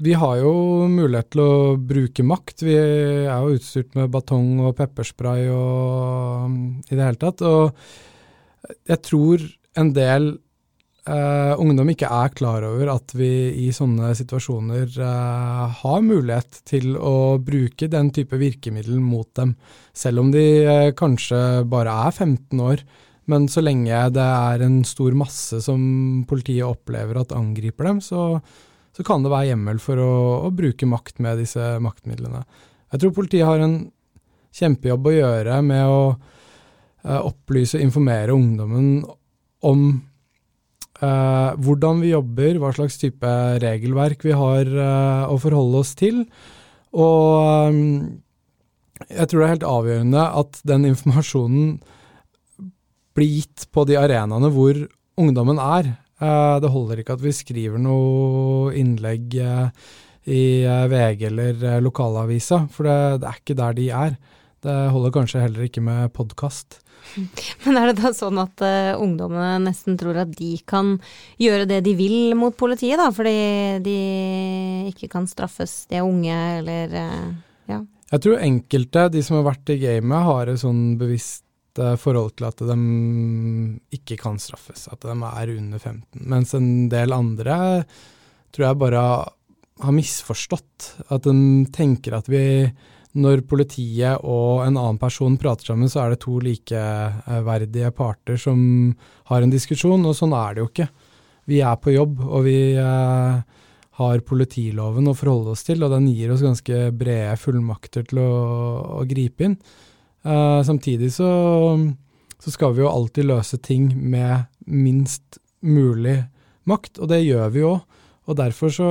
vi 0.00 0.14
har 0.16 0.38
jo 0.40 0.52
mulighet 0.88 1.34
til 1.34 1.42
å 1.44 1.74
bruke 1.76 2.24
makt. 2.24 2.64
Vi 2.64 2.76
er 2.76 3.28
jo 3.28 3.58
utstyrt 3.58 3.92
med 3.98 4.12
batong 4.14 4.62
og 4.64 4.76
pepperspray 4.78 5.50
og 5.52 6.88
i 6.88 6.96
det 6.96 7.04
hele 7.04 7.20
tatt. 7.20 7.44
Og 7.44 7.74
jeg 8.88 9.02
tror 9.04 9.44
en 9.80 9.92
del 9.92 10.30
uh, 11.08 11.54
ungdom 11.60 11.92
ikke 11.92 12.08
er 12.08 12.34
klar 12.38 12.64
over 12.66 12.94
at 12.94 13.14
vi 13.18 13.30
i 13.66 13.70
sånne 13.76 14.12
situasjoner 14.16 14.96
uh, 14.96 15.68
har 15.82 16.04
mulighet 16.06 16.62
til 16.68 16.94
å 16.96 17.36
bruke 17.42 17.90
den 17.90 18.12
type 18.14 18.38
virkemiddel 18.40 19.00
mot 19.04 19.28
dem, 19.36 19.56
selv 19.92 20.24
om 20.24 20.30
de 20.34 20.46
uh, 20.64 20.92
kanskje 20.96 21.64
bare 21.70 21.96
er 22.06 22.14
15 22.14 22.68
år. 22.72 22.84
Men 23.30 23.48
så 23.48 23.62
lenge 23.64 24.06
det 24.12 24.24
er 24.24 24.64
en 24.64 24.82
stor 24.84 25.16
masse 25.16 25.60
som 25.64 26.24
politiet 26.28 26.66
opplever 26.66 27.20
at 27.20 27.32
angriper 27.36 27.88
dem, 27.88 28.00
så, 28.04 28.38
så 28.94 29.04
kan 29.06 29.24
det 29.24 29.32
være 29.32 29.50
hjemmel 29.50 29.80
for 29.82 29.98
å, 30.00 30.14
å, 30.46 30.54
bruke 30.54 30.86
makt 30.86 31.20
med 31.24 31.40
disse 31.42 31.74
maktmidlene. 31.82 32.44
Jeg 32.94 33.02
tror 33.02 33.14
politiet 33.16 33.48
har 33.48 33.62
en 33.62 33.78
kjempejobb 34.54 35.08
å 35.10 35.14
gjøre 35.16 35.60
med 35.66 35.84
å 35.90 36.00
eh, 36.12 37.20
opplyse 37.20 37.78
og 37.78 37.86
informere 37.88 38.36
ungdommen 38.36 38.90
om 39.66 39.86
eh, 41.02 41.50
hvordan 41.58 42.04
vi 42.04 42.12
jobber, 42.12 42.60
hva 42.62 42.70
slags 42.76 43.00
type 43.02 43.32
regelverk 43.64 44.22
vi 44.26 44.36
har 44.38 44.70
eh, 44.70 45.24
å 45.26 45.40
forholde 45.42 45.82
oss 45.82 45.96
til. 45.98 46.22
Og 46.94 47.74
um, 47.74 47.80
jeg 49.10 49.26
tror 49.26 49.40
det 49.40 49.46
er 49.46 49.54
helt 49.56 49.66
avgjørende 49.66 50.24
at 50.40 50.60
den 50.70 50.86
informasjonen 50.92 51.74
blir 53.14 53.30
gitt 53.40 53.66
på 53.74 53.84
de 53.88 53.98
arenaene 53.98 54.50
hvor 54.54 54.78
ungdommen 55.18 55.58
er. 55.58 55.96
Eh, 56.22 56.56
det 56.62 56.70
holder 56.70 57.02
ikke 57.02 57.16
at 57.16 57.24
vi 57.24 57.34
skriver 57.34 57.82
noe 57.82 58.70
innlegg 58.78 59.34
eh, 59.42 59.90
i 60.30 60.44
eh, 60.62 60.86
VG 60.90 61.26
eller 61.30 61.66
lokalavisa, 61.84 62.64
for 62.72 62.86
det, 62.88 62.98
det, 63.24 63.30
er 63.30 63.42
ikke 63.42 63.58
der 63.58 63.76
de 63.78 63.90
er. 63.90 64.16
Det 64.64 64.78
holder 64.94 65.12
kanskje 65.12 65.42
heller 65.42 65.66
ikke 65.66 65.82
med 65.84 66.12
podkast. 66.16 66.78
Men 67.64 67.76
er 67.76 67.90
det 67.90 67.98
da 68.00 68.14
sånn 68.16 68.38
at 68.40 68.62
uh, 68.64 68.96
ungdommene 68.96 69.58
nesten 69.66 69.98
tror 70.00 70.22
at 70.22 70.30
de 70.38 70.54
kan 70.64 70.94
gjøre 71.36 71.66
det 71.68 71.82
de 71.84 71.92
vil 71.98 72.32
mot 72.38 72.56
politiet, 72.56 72.96
da, 72.96 73.10
fordi 73.12 73.34
de 73.84 73.98
ikke 74.88 75.10
kan 75.12 75.28
straffes, 75.28 75.82
de 75.90 76.00
er 76.00 76.06
unge 76.08 76.38
eller 76.62 76.96
uh, 76.96 77.28
ja? 77.68 77.82
Jeg 78.08 78.24
tror 78.24 78.40
enkelte, 78.46 79.08
de 79.12 79.24
som 79.26 79.36
har 79.36 79.50
vært 79.50 79.74
i 79.74 79.78
gamet, 79.82 80.28
har 80.30 80.48
et 80.48 80.62
sånn 80.64 80.94
bevisst 81.00 81.44
forhold 82.00 82.36
til 82.38 82.46
at 82.46 82.60
de 82.62 82.76
ikke 83.96 84.18
kan 84.20 84.36
straffes, 84.38 84.86
at 84.92 85.02
de 85.02 85.14
er 85.14 85.54
under 85.56 85.78
15. 85.78 86.24
Mens 86.30 86.54
en 86.54 86.88
del 86.92 87.14
andre 87.16 87.56
tror 88.54 88.68
jeg 88.68 88.80
bare 88.82 89.04
har 89.82 89.94
misforstått. 89.94 90.90
At 91.10 91.26
de 91.26 91.34
tenker 91.74 92.18
at 92.18 92.28
vi, 92.30 92.44
når 93.18 93.44
politiet 93.50 94.22
og 94.22 94.64
en 94.64 94.76
annen 94.76 95.00
person 95.00 95.38
prater 95.40 95.72
sammen, 95.72 95.90
så 95.90 96.04
er 96.04 96.14
det 96.14 96.22
to 96.24 96.38
likeverdige 96.42 97.90
parter 97.96 98.38
som 98.40 98.94
har 99.30 99.42
en 99.42 99.52
diskusjon, 99.52 100.06
og 100.06 100.16
sånn 100.18 100.34
er 100.36 100.54
det 100.54 100.64
jo 100.64 100.70
ikke. 100.70 100.88
Vi 101.50 101.60
er 101.60 101.76
på 101.80 101.92
jobb, 101.92 102.22
og 102.24 102.46
vi 102.46 102.58
eh, 102.80 103.40
har 104.00 104.26
politiloven 104.26 105.10
å 105.10 105.16
forholde 105.16 105.52
oss 105.54 105.66
til, 105.66 105.82
og 105.84 105.92
den 105.92 106.08
gir 106.10 106.32
oss 106.34 106.44
ganske 106.44 106.88
brede 106.96 107.34
fullmakter 107.40 108.06
til 108.08 108.22
å, 108.22 108.30
å 109.00 109.02
gripe 109.08 109.50
inn. 109.50 109.58
Eh, 110.24 110.60
samtidig 110.64 111.12
så, 111.12 111.30
så 112.38 112.50
skal 112.50 112.74
vi 112.74 112.84
jo 112.84 112.90
alltid 112.90 113.28
løse 113.28 113.58
ting 113.60 113.90
med 113.96 114.46
minst 114.66 115.38
mulig 115.60 116.22
makt, 116.68 116.98
og 116.98 117.10
det 117.12 117.24
gjør 117.24 117.52
vi 117.52 117.64
jo. 117.64 117.74
Og 118.24 118.38
derfor 118.38 118.72
så, 118.72 118.90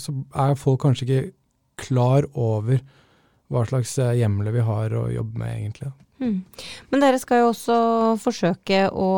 så, 0.00 0.14
er 0.32 0.56
folk 0.56 0.80
kanskje 0.86 1.06
ikke 1.06 1.24
klar 1.76 2.24
over 2.32 2.80
hva 3.52 3.66
slags 3.68 3.98
eh, 4.00 4.16
hjemler 4.22 4.54
vi 4.54 4.64
har 4.64 4.96
å 4.96 5.06
jobbe 5.12 5.42
med, 5.42 5.52
egentlig. 5.58 5.92
Mm. 6.16 6.44
Men 6.88 7.02
dere 7.02 7.18
skal 7.20 7.42
jo 7.42 7.50
også 7.50 7.76
forsøke 8.22 8.86
å, 8.88 9.08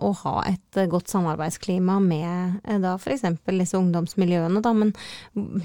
å 0.00 0.10
ha 0.22 0.34
et 0.48 0.78
godt 0.88 1.10
samarbeidsklima 1.12 1.98
med 2.00 2.62
eh, 2.64 2.78
da 2.80 2.94
f.eks. 2.96 3.26
disse 3.44 3.76
ungdomsmiljøene, 3.76 4.62
da. 4.64 4.72
Men 4.76 4.94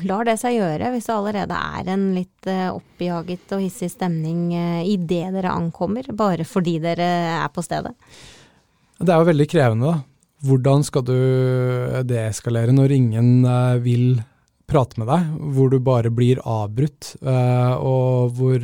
lar 0.07 0.27
det 0.27 0.35
seg 0.41 0.57
gjøre 0.57 0.91
hvis 0.91 1.07
det 1.07 1.15
allerede 1.15 1.59
er 1.79 1.91
en 1.93 2.05
litt 2.17 2.49
eh, 2.51 2.67
oppjaget 2.73 3.55
og 3.55 3.63
hissig 3.63 3.91
stemning 3.93 4.51
idet 4.87 5.31
dere 5.37 5.55
ankommer, 5.55 6.11
bare 6.11 6.47
fordi 6.47 6.77
dere 6.83 7.07
er 7.37 7.47
på 7.55 7.63
stedet? 7.63 7.95
Det 8.99 9.13
er 9.13 9.23
jo 9.23 9.31
veldig 9.31 9.47
krevende, 9.49 9.93
da. 9.93 10.07
Hvordan 10.41 10.83
skal 10.83 11.05
du 11.05 11.17
deeskalere 12.09 12.73
når 12.73 12.95
ingen 12.95 13.45
vil 13.85 14.23
prate 14.65 14.97
med 14.97 15.05
deg, 15.11 15.27
hvor 15.53 15.69
du 15.69 15.77
bare 15.85 16.09
blir 16.09 16.41
avbrutt, 16.41 17.11
og 17.21 18.33
hvor 18.39 18.63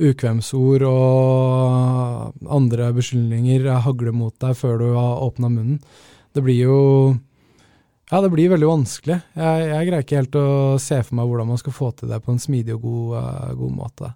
ukvemsord 0.00 0.84
og 0.88 2.46
andre 2.50 2.90
beskyldninger 2.96 3.68
hagler 3.84 4.16
mot 4.16 4.34
deg 4.42 4.56
før 4.58 4.80
du 4.80 4.86
har 4.96 5.24
åpna 5.26 5.50
munnen. 5.52 5.82
Det 6.34 6.44
blir 6.46 6.62
jo 6.62 6.78
Ja, 8.10 8.18
det 8.20 8.32
blir 8.32 8.50
veldig 8.50 8.66
vanskelig. 8.66 9.20
Jeg, 9.38 9.66
jeg, 9.70 9.86
greier 9.86 10.02
ikke 10.02 10.18
helt 10.18 10.38
å 10.40 10.78
se 10.82 10.96
for 11.04 11.14
meg 11.14 11.28
hvordan 11.30 11.52
man 11.52 11.60
skal 11.60 11.76
få 11.76 11.92
til 11.94 12.10
det 12.10 12.18
på 12.24 12.32
en 12.34 12.42
smidig 12.42 12.74
og 12.74 12.82
god, 12.82 13.54
god 13.60 13.76
måte. 13.76 14.10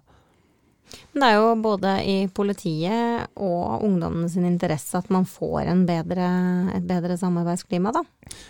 Men 1.13 1.23
det 1.23 1.29
er 1.29 1.37
jo 1.39 1.53
både 1.63 1.93
i 2.03 2.15
politiet 2.35 3.31
og 3.39 3.85
ungdommene 3.85 4.29
sin 4.31 4.45
interesse 4.47 4.99
at 4.99 5.09
man 5.13 5.27
får 5.27 5.71
bedre, 5.87 6.27
et 6.75 6.85
bedre 6.87 7.17
samarbeidsklima, 7.19 7.93
da? 7.95 8.03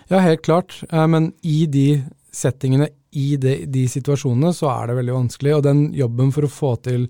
Ja, 0.09 0.21
helt 0.25 0.43
klart. 0.45 0.79
Eh, 0.89 1.07
men 1.07 1.31
i 1.45 1.65
de 1.71 1.87
settingene, 2.35 2.89
i 3.15 3.35
de, 3.41 3.55
de, 3.71 3.85
situasjonene, 3.89 4.51
så 4.55 4.69
er 4.73 4.89
det 4.89 4.99
veldig 4.99 5.15
vanskelig. 5.15 5.55
Og 5.57 5.63
den 5.65 5.85
jobben 5.95 6.33
for 6.35 6.47
å 6.47 6.51
få 6.51 6.73
til 6.85 7.07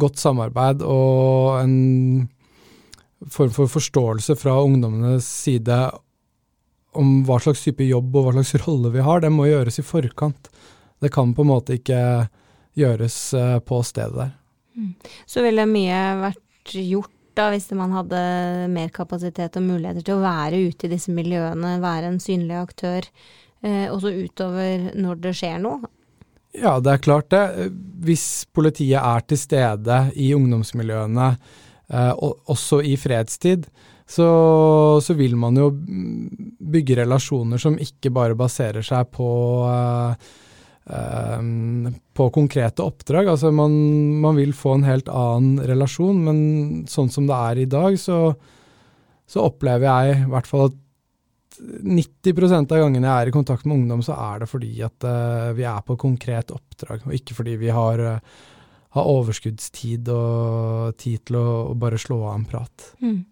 godt 0.00 0.20
samarbeid 0.22 0.84
og 0.86 1.58
en 1.60 1.76
form 3.30 3.52
for 3.54 3.70
forståelse 3.70 4.36
fra 4.40 4.56
ungdommenes 4.64 5.26
side 5.26 5.78
om 6.98 7.22
hva 7.26 7.38
slags 7.40 7.62
type 7.64 7.84
jobb 7.86 8.16
og 8.16 8.26
hva 8.26 8.34
slags 8.38 8.54
rolle 8.66 8.92
vi 8.94 9.04
har, 9.04 9.22
det 9.22 9.32
må 9.32 9.48
gjøres 9.48 9.80
i 9.80 9.86
forkant. 9.86 10.50
Det 11.02 11.10
kan 11.12 11.34
på 11.34 11.44
en 11.44 11.50
måte 11.50 11.78
ikke 11.78 12.02
gjøres 12.78 13.18
eh, 13.36 13.58
på 13.66 13.82
stedet 13.84 14.16
der. 14.16 14.38
Så 15.28 15.42
ville 15.44 15.68
mye 15.68 15.98
vært 16.22 16.76
gjort 16.78 17.12
da 17.36 17.48
hvis 17.52 17.70
man 17.76 17.94
hadde 17.96 18.18
mer 18.72 18.90
kapasitet 18.92 19.56
og 19.56 19.64
muligheter 19.64 20.04
til 20.04 20.18
å 20.18 20.24
være 20.24 20.60
ute 20.68 20.86
i 20.86 20.92
disse 20.92 21.12
miljøene, 21.14 21.78
være 21.80 22.10
en 22.12 22.20
synlig 22.20 22.58
aktør, 22.60 23.08
eh, 23.62 23.88
også 23.90 24.12
utover 24.12 24.92
når 24.98 25.22
det 25.24 25.34
skjer 25.38 25.58
noe? 25.62 25.90
Ja, 26.52 26.76
det 26.84 26.92
er 26.92 27.04
klart 27.04 27.30
det. 27.32 27.70
Hvis 28.04 28.44
politiet 28.52 29.00
er 29.00 29.24
til 29.24 29.40
stede 29.40 30.02
i 30.20 30.32
ungdomsmiljøene, 30.36 31.30
eh, 31.88 32.12
også 32.52 32.82
i 32.84 32.96
fredstid, 33.00 33.66
så, 34.12 34.28
så, 35.00 35.14
vil 35.16 35.38
man 35.40 35.56
jo 35.56 35.70
bygge 35.72 36.98
relasjoner 36.98 37.60
som 37.62 37.78
ikke 37.80 38.10
bare 38.12 38.36
baserer 38.36 38.84
seg 38.84 39.08
på 39.14 39.28
eh, 39.70 40.32
Ehm, 40.90 41.94
på 42.14 42.30
konkrete 42.30 42.82
oppdrag. 42.82 43.28
Altså 43.28 43.52
man, 43.54 43.72
man, 44.20 44.36
vil 44.36 44.52
få 44.56 44.76
en 44.76 44.86
helt 44.86 45.08
annen 45.08 45.60
relasjon, 45.62 46.24
men 46.26 46.38
sånn 46.90 47.10
som 47.12 47.28
det 47.28 47.38
er 47.38 47.60
i 47.62 47.68
dag, 47.70 47.98
så, 48.00 48.32
så 49.28 49.46
opplever 49.46 49.86
jeg 49.86 50.24
i 50.24 50.30
hvert 50.32 50.50
fall 50.50 50.70
at 50.70 50.80
90 51.62 52.54
av 52.58 52.78
gangene 52.80 53.06
jeg 53.06 53.12
er 53.12 53.30
i 53.30 53.34
kontakt 53.34 53.66
med 53.66 53.80
ungdom, 53.80 54.02
så 54.04 54.16
er 54.18 54.42
det 54.42 54.48
fordi 54.50 54.72
at 54.84 55.06
uh, 55.06 55.52
vi 55.56 55.66
er 55.68 55.84
på 55.86 55.98
konkret 56.00 56.50
oppdrag, 56.54 57.04
og 57.06 57.14
ikke 57.16 57.36
fordi 57.38 57.58
vi 57.60 57.70
har 57.74 58.02
uh, 58.02 58.40
har 58.92 59.08
overskuddstid 59.08 60.08
og 60.12 60.98
tid 61.00 61.22
til 61.24 61.38
å, 61.40 61.72
bare 61.80 61.96
slå 61.96 62.18
av 62.26 62.34
en 62.34 62.42
prat. 62.44 62.90
Mm. 63.00 63.22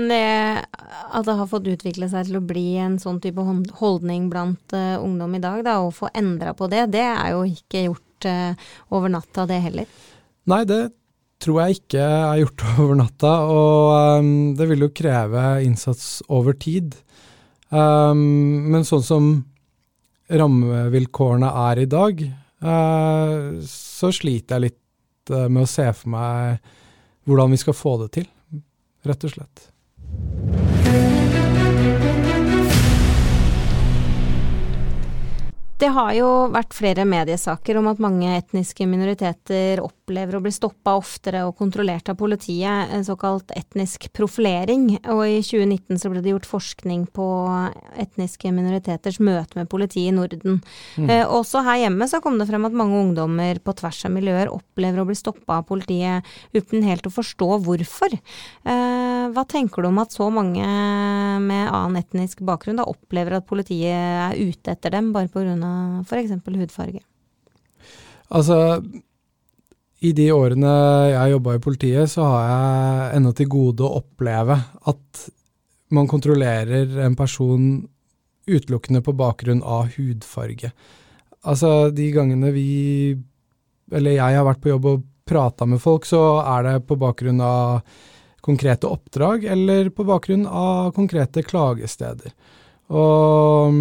Men 0.00 0.12
det 0.14 0.20
at 0.24 1.26
det 1.26 1.34
har 1.36 1.50
fått 1.50 1.68
utvikle 1.68 2.08
seg 2.08 2.30
til 2.30 2.38
å 2.38 2.44
bli 2.44 2.78
en 2.80 2.96
sånn 3.02 3.18
type 3.20 3.44
holdning 3.82 4.30
blant 4.32 4.72
uh, 4.72 4.96
ungdom 5.02 5.36
i 5.36 5.42
dag, 5.42 5.60
da, 5.66 5.76
og 5.84 5.92
få 5.98 6.08
endra 6.16 6.54
på 6.56 6.70
det, 6.72 6.86
det 6.96 7.04
er 7.04 7.34
jo 7.34 7.44
ikke 7.50 7.84
gjort 7.90 8.30
over 8.92 9.08
natta, 9.12 9.46
det 9.48 9.60
heller? 9.64 10.00
Nei, 10.50 10.64
det 10.68 10.80
tror 11.40 11.62
jeg 11.64 11.80
ikke 11.80 12.00
er 12.04 12.40
gjort 12.42 12.64
over 12.82 12.98
natta, 13.00 13.34
og 13.48 14.20
um, 14.20 14.32
det 14.58 14.68
vil 14.72 14.86
jo 14.86 14.92
kreve 14.94 15.44
innsats 15.66 16.20
over 16.28 16.56
tid. 16.56 16.96
Um, 17.70 18.20
men 18.72 18.86
sånn 18.86 19.06
som 19.06 19.30
rammevilkårene 20.30 21.50
er 21.70 21.82
i 21.84 21.88
dag, 21.90 22.22
uh, 22.66 23.58
så 23.66 24.10
sliter 24.14 24.58
jeg 24.58 24.66
litt 24.68 24.80
Eh, 25.30 25.48
med 25.48 25.64
å 25.64 25.70
se 25.70 25.86
for 25.94 26.12
meg 26.14 26.70
hvordan 27.28 27.54
vi 27.54 27.60
skal 27.60 27.76
få 27.76 27.96
det 28.02 28.10
til, 28.18 28.28
rett 29.06 29.26
og 29.26 29.34
slett. 29.34 29.69
Det 35.80 35.88
har 35.96 36.10
jo 36.12 36.28
vært 36.52 36.74
flere 36.76 37.06
mediesaker 37.08 37.78
om 37.80 37.86
at 37.88 38.00
mange 38.02 38.28
etniske 38.36 38.84
minoriteter 38.84 39.80
opplever 39.80 40.36
å 40.36 40.40
bli 40.44 40.50
stoppa 40.52 40.92
oftere 40.98 41.46
og 41.48 41.54
kontrollert 41.56 42.10
av 42.12 42.18
politiet, 42.20 42.90
en 42.92 43.06
såkalt 43.06 43.54
etnisk 43.56 44.10
profilering. 44.12 44.98
Og 45.08 45.22
i 45.24 45.38
2019 45.40 46.02
så 46.02 46.10
ble 46.12 46.20
det 46.20 46.34
gjort 46.34 46.48
forskning 46.50 47.06
på 47.16 47.28
etniske 48.02 48.52
minoriteters 48.52 49.22
møte 49.24 49.56
med 49.56 49.70
politiet 49.72 50.10
i 50.10 50.16
Norden. 50.18 50.58
Mm. 51.00 51.06
Eh, 51.06 51.24
også 51.24 51.64
her 51.64 51.80
hjemme 51.86 52.10
så 52.12 52.20
kom 52.20 52.36
det 52.36 52.50
frem 52.50 52.68
at 52.68 52.76
mange 52.76 53.00
ungdommer 53.00 53.62
på 53.64 53.76
tvers 53.80 54.02
av 54.04 54.12
miljøer 54.18 54.52
opplever 54.52 55.00
å 55.00 55.08
bli 55.08 55.16
stoppa 55.16 55.62
av 55.62 55.68
politiet 55.70 56.28
uten 56.52 56.84
helt 56.84 57.08
å 57.08 57.14
forstå 57.14 57.50
hvorfor. 57.64 58.18
Eh, 58.20 59.24
hva 59.32 59.46
tenker 59.48 59.80
du 59.80 59.88
om 59.88 60.04
at 60.04 60.12
så 60.12 60.28
mange 60.28 60.60
med 60.60 61.72
annen 61.72 62.02
etnisk 62.04 62.44
bakgrunn 62.44 62.82
da 62.82 62.88
opplever 62.90 63.38
at 63.38 63.48
politiet 63.48 63.96
er 63.96 64.36
ute 64.36 64.76
etter 64.76 64.98
dem 64.98 65.14
bare 65.16 65.32
pga 65.32 65.69
f.eks. 66.06 66.34
hudfarge? 66.46 67.02
Altså, 68.30 68.56
i 70.00 70.12
de 70.16 70.30
årene 70.32 70.72
jeg 71.10 71.34
jobba 71.34 71.56
i 71.56 71.62
politiet, 71.62 72.10
så 72.12 72.24
har 72.24 72.44
jeg 72.50 73.18
ennå 73.18 73.34
til 73.36 73.50
gode 73.52 73.84
å 73.86 74.00
oppleve 74.00 74.56
at 74.90 75.24
man 75.90 76.08
kontrollerer 76.08 76.94
en 77.04 77.16
person 77.18 77.64
utelukkende 78.50 79.02
på 79.04 79.14
bakgrunn 79.18 79.60
av 79.66 79.90
hudfarge. 79.96 80.70
Altså, 81.46 81.90
de 81.94 82.10
gangene 82.14 82.52
vi, 82.54 83.16
eller 83.92 84.16
jeg 84.16 84.38
har 84.38 84.46
vært 84.46 84.62
på 84.62 84.72
jobb 84.72 84.88
og 84.90 85.04
prata 85.30 85.66
med 85.68 85.82
folk, 85.82 86.06
så 86.08 86.40
er 86.42 86.66
det 86.66 86.86
på 86.88 86.98
bakgrunn 87.00 87.42
av 87.44 87.82
konkrete 88.40 88.88
oppdrag 88.88 89.44
eller 89.52 89.90
på 89.92 90.06
bakgrunn 90.08 90.46
av 90.46 90.94
konkrete 90.96 91.44
klagesteder. 91.44 92.32
Og 92.90 93.76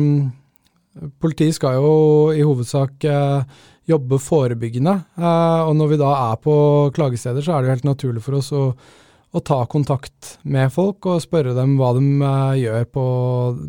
Politiet 1.22 1.56
skal 1.56 1.78
jo 1.78 1.92
i 2.34 2.42
hovedsak 2.42 3.06
eh, 3.08 3.60
jobbe 3.90 4.18
forebyggende, 4.22 4.96
eh, 5.20 5.62
og 5.68 5.76
når 5.78 5.94
vi 5.94 6.00
da 6.02 6.10
er 6.32 6.42
på 6.42 6.56
klagesteder, 6.96 7.46
så 7.46 7.56
er 7.56 7.62
det 7.62 7.70
jo 7.70 7.76
helt 7.78 7.88
naturlig 7.88 8.24
for 8.26 8.40
oss 8.40 8.50
å, 8.58 8.64
å 8.74 9.44
ta 9.46 9.62
kontakt 9.70 10.36
med 10.50 10.74
folk 10.74 11.06
og 11.10 11.22
spørre 11.24 11.56
dem 11.58 11.78
hva 11.80 11.94
de 11.98 12.04
eh, 12.18 12.60
gjør 12.66 12.92
på, 12.98 13.06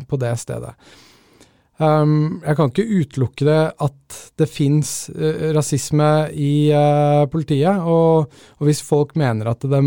på 0.09 0.21
det 0.21 0.35
stedet. 0.41 0.75
Um, 1.81 2.43
jeg 2.45 2.57
kan 2.59 2.69
ikke 2.69 2.99
utelukke 3.01 3.45
det 3.47 3.61
at 3.81 4.17
det 4.37 4.45
fins 4.51 5.09
uh, 5.15 5.49
rasisme 5.55 6.09
i 6.37 6.69
uh, 6.69 7.25
politiet. 7.31 7.81
Og, 7.81 8.29
og, 8.59 8.65
hvis 8.67 8.83
folk 8.85 9.15
mener 9.17 9.49
at 9.49 9.65
de 9.65 9.79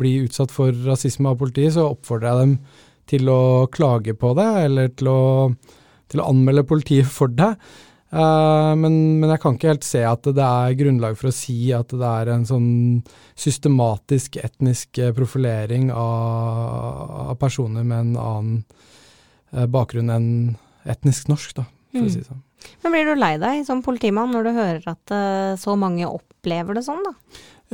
blir 0.00 0.24
utsatt 0.24 0.54
for 0.54 0.72
rasisme 0.86 1.28
av 1.28 1.36
politiet, 1.42 1.74
så 1.76 1.90
oppfordrer 1.90 2.30
jeg 2.30 2.40
dem 2.40 2.54
til 3.12 3.28
å 3.28 3.42
klage 3.68 4.14
på 4.16 4.32
det, 4.38 4.48
eller 4.64 4.94
til 4.96 5.10
å, 5.12 5.20
til 6.14 6.22
å 6.22 6.30
anmelde 6.30 6.66
politiet 6.68 7.10
for 7.10 7.32
det. 7.34 7.54
Uh, 8.14 8.76
men, 8.78 9.18
men, 9.18 9.30
jeg 9.32 9.40
kan 9.42 9.56
ikke 9.56 9.72
helt 9.72 9.86
se 9.86 10.04
at 10.06 10.26
det 10.36 10.46
er 10.46 10.76
grunnlag 10.78 11.16
for 11.18 11.32
å 11.32 11.34
si 11.34 11.72
at 11.74 11.90
det 11.90 12.10
er 12.10 12.30
en 12.30 12.44
sånn 12.46 12.68
systematisk 13.34 14.38
etnisk 14.38 15.00
profilering 15.16 15.88
av, 15.90 17.32
av 17.32 17.34
personer 17.40 17.82
med 17.82 18.04
en 18.04 18.12
annen 18.22 18.60
uh, 19.56 19.66
bakgrunn 19.66 20.14
enn 20.14 20.28
etnisk 20.86 21.32
norsk, 21.32 21.56
da, 21.58 21.66
for 21.90 22.04
mm. 22.04 22.06
å 22.06 22.12
si 22.12 22.22
det 22.22 22.28
sånn. 22.28 22.44
Men 22.84 22.94
blir 22.94 23.10
du 23.10 23.18
lei 23.18 23.34
deg 23.42 23.64
som 23.66 23.82
politimann 23.84 24.30
når 24.32 24.46
du 24.46 24.54
hører 24.56 24.86
at 24.94 25.12
så 25.60 25.74
mange 25.76 26.06
opplever 26.08 26.78
det 26.78 26.84
sånn, 26.86 27.02
da? 27.04 27.12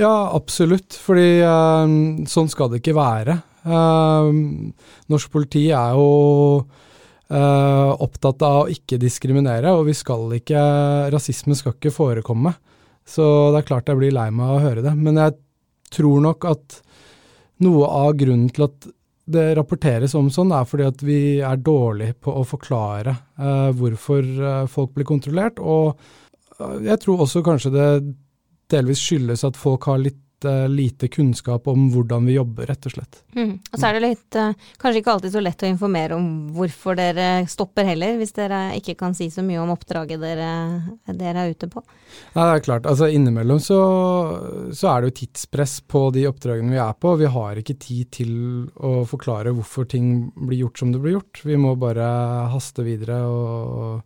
Ja, 0.01 0.15
absolutt. 0.35 0.97
Fordi 0.99 1.45
sånn 2.27 2.51
skal 2.51 2.73
det 2.73 2.81
ikke 2.81 2.97
være. 2.97 3.37
Norsk 5.15 5.31
politi 5.31 5.69
er 5.71 5.95
jo 5.95 6.09
opptatt 7.31 8.43
av 8.43 8.65
å 8.65 8.71
ikke 8.73 8.99
diskriminere, 8.99 9.71
og 9.71 9.85
vi 9.87 9.95
skal 9.95 10.33
ikke 10.35 10.63
Rasisme 11.15 11.55
skal 11.55 11.77
ikke 11.77 11.93
forekomme. 11.95 12.51
Så 13.07 13.25
det 13.53 13.61
er 13.61 13.69
klart 13.69 13.91
jeg 13.91 14.01
blir 14.01 14.15
lei 14.15 14.29
meg 14.35 14.49
av 14.49 14.57
å 14.57 14.65
høre 14.65 14.83
det. 14.83 14.95
Men 14.99 15.19
jeg 15.21 15.37
tror 15.95 16.25
nok 16.25 16.47
at 16.51 16.81
noe 17.65 17.87
av 17.87 18.17
grunnen 18.19 18.51
til 18.55 18.67
at 18.67 18.89
det 19.31 19.53
rapporteres 19.59 20.15
om 20.19 20.31
sånn, 20.33 20.53
er 20.55 20.67
fordi 20.67 20.87
at 20.89 21.05
vi 21.07 21.21
er 21.45 21.61
dårlige 21.63 22.17
på 22.25 22.35
å 22.35 22.47
forklare 22.47 23.15
uh, 23.39 23.71
hvorfor 23.77 24.25
uh, 24.25 24.65
folk 24.71 24.95
blir 24.97 25.07
kontrollert. 25.09 25.61
Og 25.63 25.95
uh, 26.59 26.79
jeg 26.83 26.99
tror 27.05 27.25
også 27.27 27.45
kanskje 27.47 27.75
det 27.75 27.91
delvis 28.71 29.03
skyldes 29.03 29.45
at 29.47 29.59
folk 29.59 29.87
har 29.91 30.03
litt 30.03 30.19
uh, 30.19 30.30
lite 30.71 31.09
kunnskap 31.13 31.69
om 31.69 31.89
hvordan 31.93 32.25
vi 32.29 32.37
jobber, 32.37 32.67
rett 32.71 32.87
og 32.89 32.95
slett. 32.95 33.21
Mm. 33.37 33.53
Og 33.59 33.77
så 33.77 33.89
er 33.89 33.97
det 33.97 34.03
litt, 34.05 34.39
uh, 34.39 34.71
kanskje 34.81 35.03
ikke 35.03 35.13
alltid 35.15 35.35
så 35.35 35.43
lett 35.43 35.65
å 35.65 35.69
informere 35.69 36.17
om 36.17 36.29
hvorfor 36.57 36.97
dere 36.99 37.27
stopper 37.51 37.89
heller, 37.91 38.17
hvis 38.21 38.35
dere 38.37 38.61
ikke 38.79 38.97
kan 39.01 39.17
si 39.17 39.29
så 39.33 39.45
mye 39.47 39.61
om 39.63 39.73
oppdraget 39.75 40.23
dere, 40.23 40.51
dere 41.07 41.45
er 41.45 41.55
ute 41.55 41.69
på. 41.71 41.83
Nei, 42.35 42.45
det 42.45 42.55
er 42.55 42.65
klart. 42.65 42.89
Altså 42.91 43.11
Innimellom 43.11 43.61
så, 43.63 43.81
så, 44.73 44.91
er 44.93 45.03
det 45.03 45.11
jo 45.11 45.19
tidspress 45.21 45.77
på 45.91 46.07
de 46.15 46.27
oppdragene 46.31 46.75
vi 46.75 46.81
er 46.83 46.97
på. 46.99 47.15
Vi 47.21 47.31
har 47.37 47.61
ikke 47.61 47.79
tid 47.81 48.11
til 48.21 48.33
å 48.77 49.01
forklare 49.09 49.55
hvorfor 49.55 49.89
ting 49.91 50.31
blir 50.35 50.65
gjort 50.65 50.83
som 50.83 50.95
det 50.95 51.03
blir 51.03 51.19
gjort. 51.19 51.45
Vi 51.47 51.59
må 51.61 51.77
bare 51.81 52.09
haste 52.53 52.87
videre 52.87 53.21
og 53.29 54.01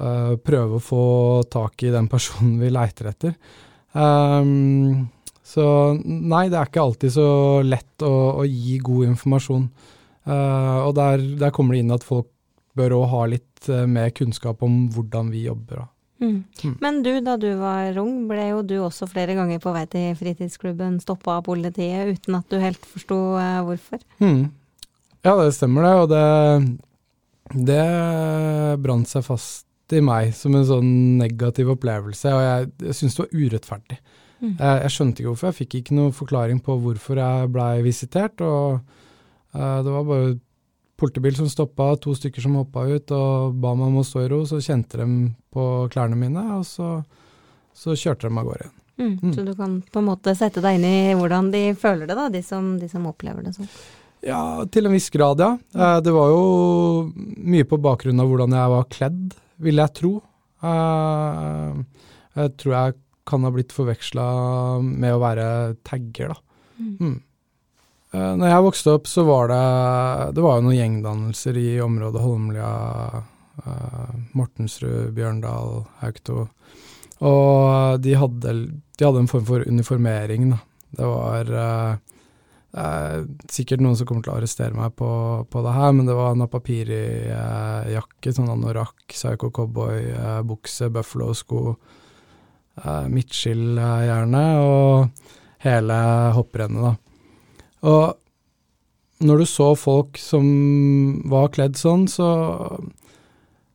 uh, 0.00 0.34
prøve 0.40 0.78
å 0.78 0.82
få 0.82 1.04
tak 1.52 1.86
i 1.86 1.94
den 1.94 2.10
personen 2.12 2.58
vi 2.62 2.72
leiter 2.72 3.12
etter. 3.12 3.36
Um, 3.96 5.06
så 5.46 5.64
nei, 6.02 6.48
det 6.50 6.58
er 6.58 6.70
ikke 6.70 6.82
alltid 6.82 7.12
så 7.14 7.26
lett 7.62 8.02
å, 8.04 8.14
å 8.42 8.46
gi 8.48 8.80
god 8.82 9.12
informasjon. 9.12 9.68
Uh, 10.26 10.88
og 10.88 10.96
der, 10.98 11.22
der, 11.38 11.52
kommer 11.54 11.76
det 11.76 11.84
inn 11.84 11.94
at 11.94 12.06
folk 12.06 12.26
bør 12.76 12.96
òg 12.98 13.04
ha 13.12 13.20
litt 13.36 13.68
uh, 13.70 13.84
mer 13.86 14.10
kunnskap 14.16 14.64
om 14.66 14.88
hvordan 14.92 15.30
vi 15.30 15.44
jobber. 15.44 15.84
Mm. 16.18 16.40
Mm. 16.64 16.72
Men 16.82 16.98
du, 17.04 17.12
da 17.22 17.36
du 17.38 17.50
var 17.60 18.00
ung, 18.02 18.24
ble 18.26 18.48
jo 18.48 18.64
du 18.66 18.74
også 18.80 19.06
flere 19.10 19.36
ganger 19.38 19.60
på 19.62 19.70
vei 19.76 19.84
til 19.92 20.16
fritidsklubben 20.18 20.98
stoppa 21.04 21.38
av 21.38 21.46
politiet 21.46 22.16
uten 22.16 22.40
at 22.40 22.50
du 22.50 22.58
helt 22.58 22.90
forsto 22.96 23.20
uh, 23.36 23.62
hvorfor? 23.68 24.02
Mm. 24.18 24.48
Ja, 25.22 25.36
det 25.38 25.54
stemmer 25.54 25.86
det. 25.86 25.94
Og 26.02 26.10
det, 26.10 27.70
det 27.70 27.86
brant 28.82 29.14
seg 29.14 29.26
fast 29.30 29.94
i 29.94 30.02
meg 30.02 30.34
som 30.34 30.58
en 30.58 30.66
sånn 30.66 30.92
negativ 31.20 31.70
opplevelse, 31.76 32.34
og 32.34 32.42
jeg, 32.42 32.70
jeg 32.88 32.98
syns 32.98 33.14
det 33.14 33.28
var 33.28 33.44
urettferdig. 33.44 34.02
Mm. 34.46 34.56
Jeg, 34.60 34.80
jeg, 34.84 34.94
skjønte 34.94 35.22
ikke 35.22 35.32
hvorfor. 35.32 35.50
Jeg 35.50 35.58
fikk 35.60 35.78
ikke 35.80 35.98
noen 35.98 36.14
forklaring 36.16 36.62
på 36.64 36.78
hvorfor 36.82 37.20
jeg 37.20 37.52
blei 37.54 37.72
visitert. 37.84 38.42
og 38.44 38.80
uh, 39.56 39.78
Det 39.82 39.92
var 39.92 40.08
bare 40.08 40.34
politibil 40.96 41.36
som 41.36 41.50
stoppa, 41.52 41.90
to 42.00 42.14
stykker 42.16 42.44
som 42.44 42.56
hoppa 42.56 42.86
ut 42.88 43.12
og 43.12 43.58
ba 43.60 43.74
meg 43.76 43.90
om 43.90 44.00
å 44.00 44.06
stå 44.06 44.24
i 44.24 44.30
ro. 44.32 44.40
Så 44.48 44.62
kjente 44.64 45.02
de 45.02 45.08
på 45.52 45.68
klærne 45.92 46.18
mine, 46.18 46.46
og 46.56 46.64
så, 46.68 46.96
så 47.76 47.96
kjørte 47.96 48.28
de 48.30 48.40
av 48.40 48.48
gårde 48.48 48.64
igjen. 48.64 48.76
Mm, 48.96 49.12
mm. 49.20 49.32
Så 49.36 49.42
du 49.44 49.52
kan 49.58 49.76
på 49.92 50.00
en 50.00 50.08
måte 50.08 50.32
sette 50.38 50.62
deg 50.64 50.78
inn 50.78 50.86
i 50.88 50.98
hvordan 51.18 51.50
de 51.52 51.66
føler 51.76 52.08
det, 52.08 52.16
da, 52.16 52.30
de 52.32 52.40
som, 52.44 52.76
de 52.80 52.88
som 52.88 53.04
opplever 53.10 53.44
det 53.44 53.52
sånn? 53.58 53.68
Ja, 54.24 54.64
til 54.72 54.88
en 54.88 54.96
viss 54.96 55.10
grad, 55.12 55.42
ja. 55.42 55.52
Uh, 55.76 55.98
det 56.02 56.14
var 56.14 56.32
jo 56.32 56.46
mye 57.36 57.66
på 57.68 57.78
bakgrunn 57.82 58.22
av 58.22 58.30
hvordan 58.30 58.56
jeg 58.56 58.72
var 58.72 58.88
kledd, 58.94 59.36
vil 59.62 59.82
jeg 59.82 59.94
tro. 60.00 60.12
Uh, 60.64 61.84
jeg 62.40 62.54
tror 62.60 62.72
jeg 62.76 62.96
kan 63.26 63.44
ha 63.44 63.52
blitt 63.52 63.74
forveksla 63.74 64.26
med 64.82 65.14
å 65.14 65.22
være 65.22 65.46
tagger, 65.86 66.34
da. 66.34 66.38
Mm. 66.76 66.96
Mm. 67.00 67.16
Uh, 68.14 68.32
når 68.38 68.50
jeg 68.52 68.66
vokste 68.66 68.94
opp, 68.96 69.08
så 69.10 69.24
var 69.26 69.48
det 69.50 69.62
Det 70.36 70.42
var 70.44 70.60
noen 70.62 70.76
gjengdannelser 70.76 71.56
i 71.58 71.68
området 71.82 72.22
Holmlia, 72.22 72.70
uh, 73.64 74.10
Mortensrud, 74.38 75.12
Bjørndal, 75.16 75.86
Haukto. 76.02 76.46
Og 77.26 78.02
de 78.04 78.12
hadde, 78.20 78.52
de 78.98 79.06
hadde, 79.06 79.24
en 79.24 79.30
form 79.30 79.46
for 79.48 79.64
uniformering, 79.66 80.50
da. 80.52 80.60
Det 80.96 81.08
var 81.10 81.50
uh, 81.50 82.16
er 82.76 83.24
sikkert 83.48 83.80
noen 83.80 83.96
som 83.96 84.06
kommer 84.08 84.24
til 84.24 84.34
å 84.34 84.36
arrestere 84.36 84.76
meg 84.76 84.92
på, 85.00 85.08
på 85.48 85.62
det 85.64 85.72
her, 85.72 85.94
men 85.96 86.08
det 86.08 86.16
var 86.16 86.36
napapiri-jakke, 86.36 88.34
sånn 88.36 88.52
anorakk, 88.52 89.06
psycho 89.14 89.48
cowboy-bukse, 89.56 90.90
buffalo-sko 90.92 91.62
uh, 91.72 92.02
midtskill 93.08 93.78
gjerne, 93.78 94.44
og 94.60 95.64
hele 95.64 95.96
hopprennet, 96.36 96.82
da. 96.84 96.94
Og 97.86 99.24
når 99.24 99.38
du 99.38 99.46
så 99.48 99.70
folk 99.78 100.18
som 100.20 100.46
var 101.30 101.52
kledd 101.54 101.78
sånn, 101.80 102.04
så, 102.10 102.28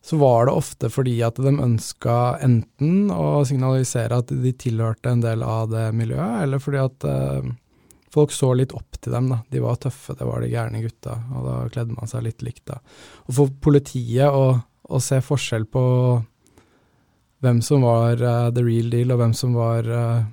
så 0.06 0.20
var 0.22 0.48
det 0.48 0.58
ofte 0.58 0.92
fordi 0.94 1.16
at 1.26 1.42
de 1.42 1.54
ønska 1.56 2.18
enten 2.46 3.10
å 3.14 3.42
signalisere 3.48 4.22
at 4.22 4.34
de 4.44 4.54
tilhørte 4.54 5.16
en 5.16 5.24
del 5.24 5.46
av 5.46 5.72
det 5.74 5.88
miljøet, 5.98 6.44
eller 6.46 6.62
fordi 6.62 6.82
at 6.84 7.08
uh, 7.10 7.52
folk 8.14 8.36
så 8.36 8.52
litt 8.58 8.76
opp 8.78 9.00
til 9.00 9.16
dem. 9.16 9.32
da. 9.34 9.42
De 9.50 9.64
var 9.64 9.82
tøffe, 9.82 10.18
det 10.18 10.28
var 10.30 10.44
de 10.44 10.52
gærne 10.52 10.84
gutta, 10.84 11.18
og 11.34 11.48
da 11.48 11.58
kledde 11.74 11.98
man 11.98 12.12
seg 12.12 12.28
litt 12.28 12.46
likt. 12.46 12.68
da. 12.70 12.82
Og 13.26 13.38
for 13.40 13.56
politiet 13.72 14.30
å, 14.30 14.60
å 14.62 15.02
se 15.02 15.22
forskjell 15.26 15.66
på 15.74 15.86
hvem 17.42 17.62
som 17.66 17.86
var 17.86 18.22
uh, 18.22 18.50
the 18.54 18.64
real 18.64 18.92
deal, 18.94 19.14
og 19.14 19.22
hvem 19.22 19.34
som 19.38 19.56
var 19.58 19.88
uh, 19.90 20.26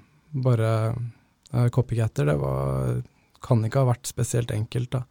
bare 0.45 0.73
uh, 0.93 1.69
copycatter, 1.73 2.29
det 2.29 2.37
var, 2.41 3.01
kan 3.45 3.65
ikke 3.65 3.83
ha 3.83 3.91
vært 3.95 4.11
spesielt 4.11 4.53
enkelt, 4.55 4.93
da. 4.93 5.05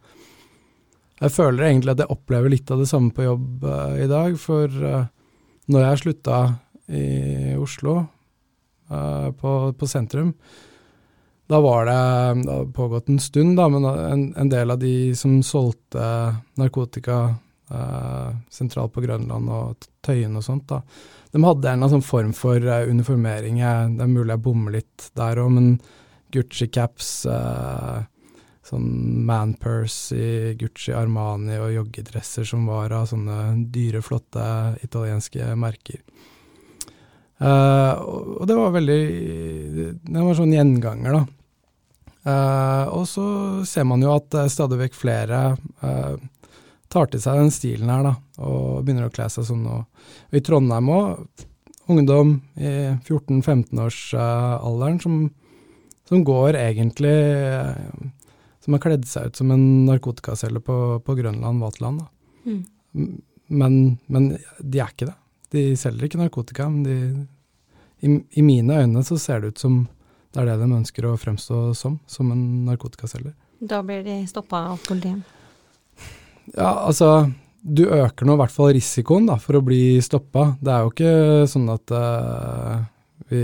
Jeg 1.18 1.34
føler 1.34 1.66
egentlig 1.66 1.96
at 1.96 2.04
jeg 2.04 2.14
opplever 2.14 2.52
litt 2.52 2.70
av 2.70 2.78
det 2.78 2.86
samme 2.86 3.10
på 3.10 3.24
jobb 3.24 3.64
i 3.98 4.04
dag, 4.06 4.36
for 4.38 4.70
når 4.70 5.82
jeg 5.82 6.00
slutta 6.04 6.36
i 6.94 7.56
Oslo, 7.58 7.96
på, 8.86 9.54
på, 9.74 9.88
sentrum, 9.90 10.30
da 11.50 11.58
var 11.58 11.88
det 11.90 11.96
Det 12.44 12.54
har 12.54 12.70
pågått 12.76 13.10
en 13.10 13.18
stund, 13.18 13.56
da, 13.58 13.66
men 13.66 13.88
en, 13.88 14.22
en 14.38 14.52
del 14.52 14.70
av 14.70 14.78
de 14.78 15.10
som 15.18 15.40
solgte 15.42 16.06
narkotika 16.54 17.34
sentralt 18.54 18.94
på 18.94 19.02
Grønland 19.02 19.50
og 19.50 19.90
Tøyen 20.06 20.38
og 20.38 20.46
sånt, 20.46 20.70
da, 20.70 20.84
de 21.32 21.44
hadde 21.44 21.72
en 21.72 21.88
sånn 21.92 22.04
form 22.04 22.34
for 22.36 22.62
uh, 22.64 22.84
uniformering. 22.88 23.60
Det 23.60 24.04
er 24.04 24.12
mulig 24.12 24.32
jeg 24.32 24.44
bommer 24.44 24.78
litt 24.78 25.08
der 25.18 25.40
òg, 25.42 25.50
men 25.56 25.74
Gucci-caps, 26.34 27.10
uh, 27.28 28.04
sånn 28.68 28.88
manpurse 29.28 30.16
i 30.16 30.54
Gucci, 30.60 30.92
Armani 30.96 31.56
og 31.60 31.72
joggedresser 31.74 32.48
som 32.48 32.66
var 32.68 32.92
av 32.96 33.08
sånne 33.10 33.38
dyre, 33.72 34.02
flotte 34.04 34.44
italienske 34.84 35.52
merker. 35.56 36.02
Uh, 37.38 37.94
og 38.02 38.48
det 38.50 38.54
var 38.58 38.72
veldig 38.74 39.02
Det 40.02 40.22
var 40.26 40.34
sånn 40.34 40.56
gjenganger, 40.56 41.20
da. 41.20 41.26
Og 42.92 43.04
så 43.08 43.24
ser 43.64 43.86
man 43.88 44.02
jo 44.02 44.10
at 44.12 44.34
stadig 44.52 44.76
vekk 44.82 44.96
flere 44.98 45.38
uh, 45.80 46.18
tar 46.92 47.10
til 47.12 47.22
seg 47.22 47.38
den 47.40 47.52
stilen 47.52 47.92
her, 47.92 48.06
da, 48.06 48.14
og 48.44 48.84
begynner 48.84 49.08
å 49.08 49.12
kle 49.12 49.28
seg 49.32 49.46
sånn. 49.48 49.66
Og, 49.68 50.08
og 50.30 50.38
i 50.38 50.42
Trondheim 50.44 50.90
òg, 50.92 51.44
ungdom 51.88 52.34
i 52.56 52.72
14-15-årsalderen 53.04 54.98
som, 55.00 55.20
som, 56.08 56.24
går 56.24 56.58
egentlig 56.60 57.14
Som 58.64 58.76
har 58.76 58.82
kledd 58.84 59.06
seg 59.08 59.30
ut 59.30 59.40
som 59.40 59.52
en 59.54 59.64
narkotikacelle 59.88 60.60
på, 60.60 60.76
på 61.04 61.16
Grønland, 61.16 61.62
Vaterland. 61.64 62.02
Mm. 62.44 62.60
Men, 63.48 63.78
men, 64.06 64.26
de 64.60 64.82
er 64.82 64.92
ikke 64.92 65.08
det. 65.08 65.16
De 65.54 65.62
selger 65.80 66.08
ikke 66.08 66.20
narkotika, 66.20 66.66
men 66.68 66.82
de, 66.84 66.96
i, 68.04 68.18
i, 68.36 68.44
mine 68.44 68.82
øyne 68.82 69.04
så 69.06 69.16
ser 69.16 69.40
det 69.40 69.54
ut 69.54 69.62
som 69.64 69.78
det 70.36 70.42
er 70.42 70.50
det 70.50 70.58
de 70.60 70.76
ønsker 70.76 71.06
å 71.08 71.16
fremstå 71.16 71.62
som, 71.74 71.96
som 72.04 72.28
en 72.34 72.42
narkotikaselger. 72.66 73.32
Da 73.64 73.80
blir 73.82 74.04
de 74.04 74.20
stoppa 74.28 74.60
av 74.74 74.82
politiet? 74.84 75.37
Ja, 76.56 76.72
altså 76.88 77.28
du 77.68 77.84
øker 77.90 78.26
nå 78.26 78.36
i 78.36 78.40
hvert 78.42 78.54
fall 78.54 78.72
risikoen 78.76 79.28
da, 79.28 79.36
for 79.42 79.58
å 79.58 79.64
bli 79.64 79.98
stoppa. 80.04 80.52
Det 80.62 80.72
er 80.72 80.84
jo 80.84 80.92
ikke 80.92 81.14
sånn 81.50 81.68
at 81.72 81.94
uh, 81.94 82.84
vi 83.28 83.42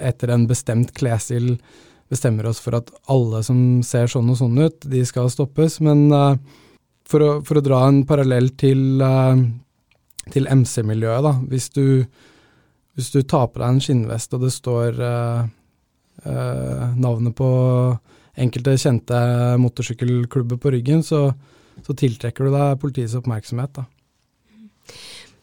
etter 0.00 0.32
en 0.32 0.46
bestemt 0.48 0.94
klesstil 0.96 1.56
bestemmer 2.10 2.46
oss 2.48 2.60
for 2.62 2.76
at 2.78 2.90
alle 3.10 3.42
som 3.44 3.58
ser 3.86 4.08
sånn 4.10 4.30
og 4.30 4.38
sånn 4.38 4.60
ut, 4.60 4.86
de 4.90 5.02
skal 5.06 5.30
stoppes. 5.32 5.80
Men 5.84 6.06
uh, 6.12 6.34
for, 7.08 7.24
å, 7.24 7.30
for, 7.46 7.60
å, 7.60 7.64
dra 7.64 7.84
en 7.88 8.02
parallell 8.08 8.50
til, 8.60 9.02
uh, 9.02 9.36
til 10.32 10.48
MC-miljøet, 10.48 11.26
da. 11.26 11.34
Hvis 11.50 11.68
du, 11.76 11.84
hvis 12.96 13.12
du, 13.14 13.20
tar 13.22 13.50
på 13.52 13.60
deg 13.60 13.68
en 13.68 13.84
skinnvest 13.84 14.34
og 14.36 14.48
det 14.48 14.54
står 14.54 15.04
navnet 16.24 17.34
på 17.36 17.48
enkelte 18.36 18.76
kjente 18.80 19.18
motorsykkelklubber 19.62 20.60
på 20.60 20.74
ryggen, 20.74 21.02
så, 21.06 21.28
så 21.84 21.96
tiltrekker 21.98 22.48
du 22.48 22.54
deg 22.54 22.80
politiets 22.82 23.16
oppmerksomhet. 23.18 23.80
da. 23.80 23.86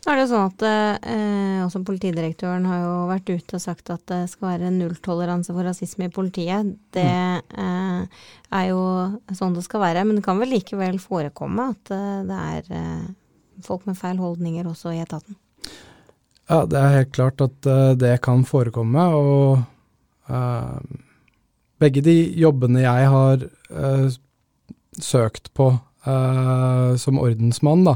Nå 0.02 0.10
er 0.10 0.18
det 0.18 0.24
jo 0.24 0.30
sånn 0.32 0.48
at 0.50 0.64
eh, 0.66 1.58
også 1.62 1.84
Politidirektøren 1.86 2.64
har 2.66 2.80
jo 2.82 2.94
vært 3.06 3.28
ute 3.30 3.58
og 3.58 3.62
sagt 3.62 3.92
at 3.94 4.02
det 4.10 4.24
skal 4.32 4.56
være 4.56 4.72
nulltoleranse 4.74 5.54
for 5.54 5.68
rasisme 5.68 6.08
i 6.08 6.14
politiet. 6.14 6.72
Det 6.96 7.06
eh, 7.06 8.24
er 8.58 8.66
jo 8.72 8.82
sånn 9.38 9.54
det 9.54 9.62
skal 9.68 9.84
være. 9.84 10.02
Men 10.08 10.18
det 10.18 10.26
kan 10.26 10.42
vel 10.42 10.56
likevel 10.56 10.98
forekomme 11.02 11.68
at 11.76 11.94
eh, 11.94 12.18
det 12.32 12.40
er 12.48 12.74
eh, 12.80 13.06
folk 13.62 13.86
med 13.86 14.00
feil 14.00 14.18
holdninger 14.18 14.72
også 14.72 14.96
i 14.96 15.04
etaten? 15.04 15.38
Ja, 16.50 16.64
det 16.66 16.82
er 16.82 16.98
helt 16.98 17.14
klart 17.14 17.46
at 17.46 17.70
uh, 17.70 17.94
det 17.96 18.16
kan 18.26 18.42
forekomme. 18.44 19.06
Og 19.16 19.62
begge 21.82 22.04
de 22.06 22.16
jobbene 22.40 22.84
jeg 22.86 23.08
har 23.14 23.48
uh, 23.74 24.10
søkt 25.02 25.54
på 25.58 25.74
som 26.02 27.20
ordensmann, 27.22 27.84
da, 27.86 27.92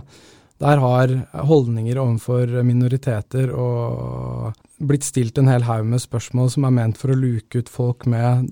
der 0.62 0.78
har 0.78 1.14
holdninger 1.50 1.98
overfor 1.98 2.52
minoriteter 2.62 3.50
og 3.50 4.52
blitt 4.78 5.08
stilt 5.08 5.40
en 5.42 5.50
hel 5.50 5.66
haug 5.66 5.88
med 5.90 6.04
spørsmål 6.04 6.52
som 6.54 6.68
er 6.68 6.76
ment 6.76 7.00
for 7.00 7.14
å 7.14 7.18
luke 7.18 7.64
ut 7.64 7.72
folk 7.72 8.06
med 8.06 8.52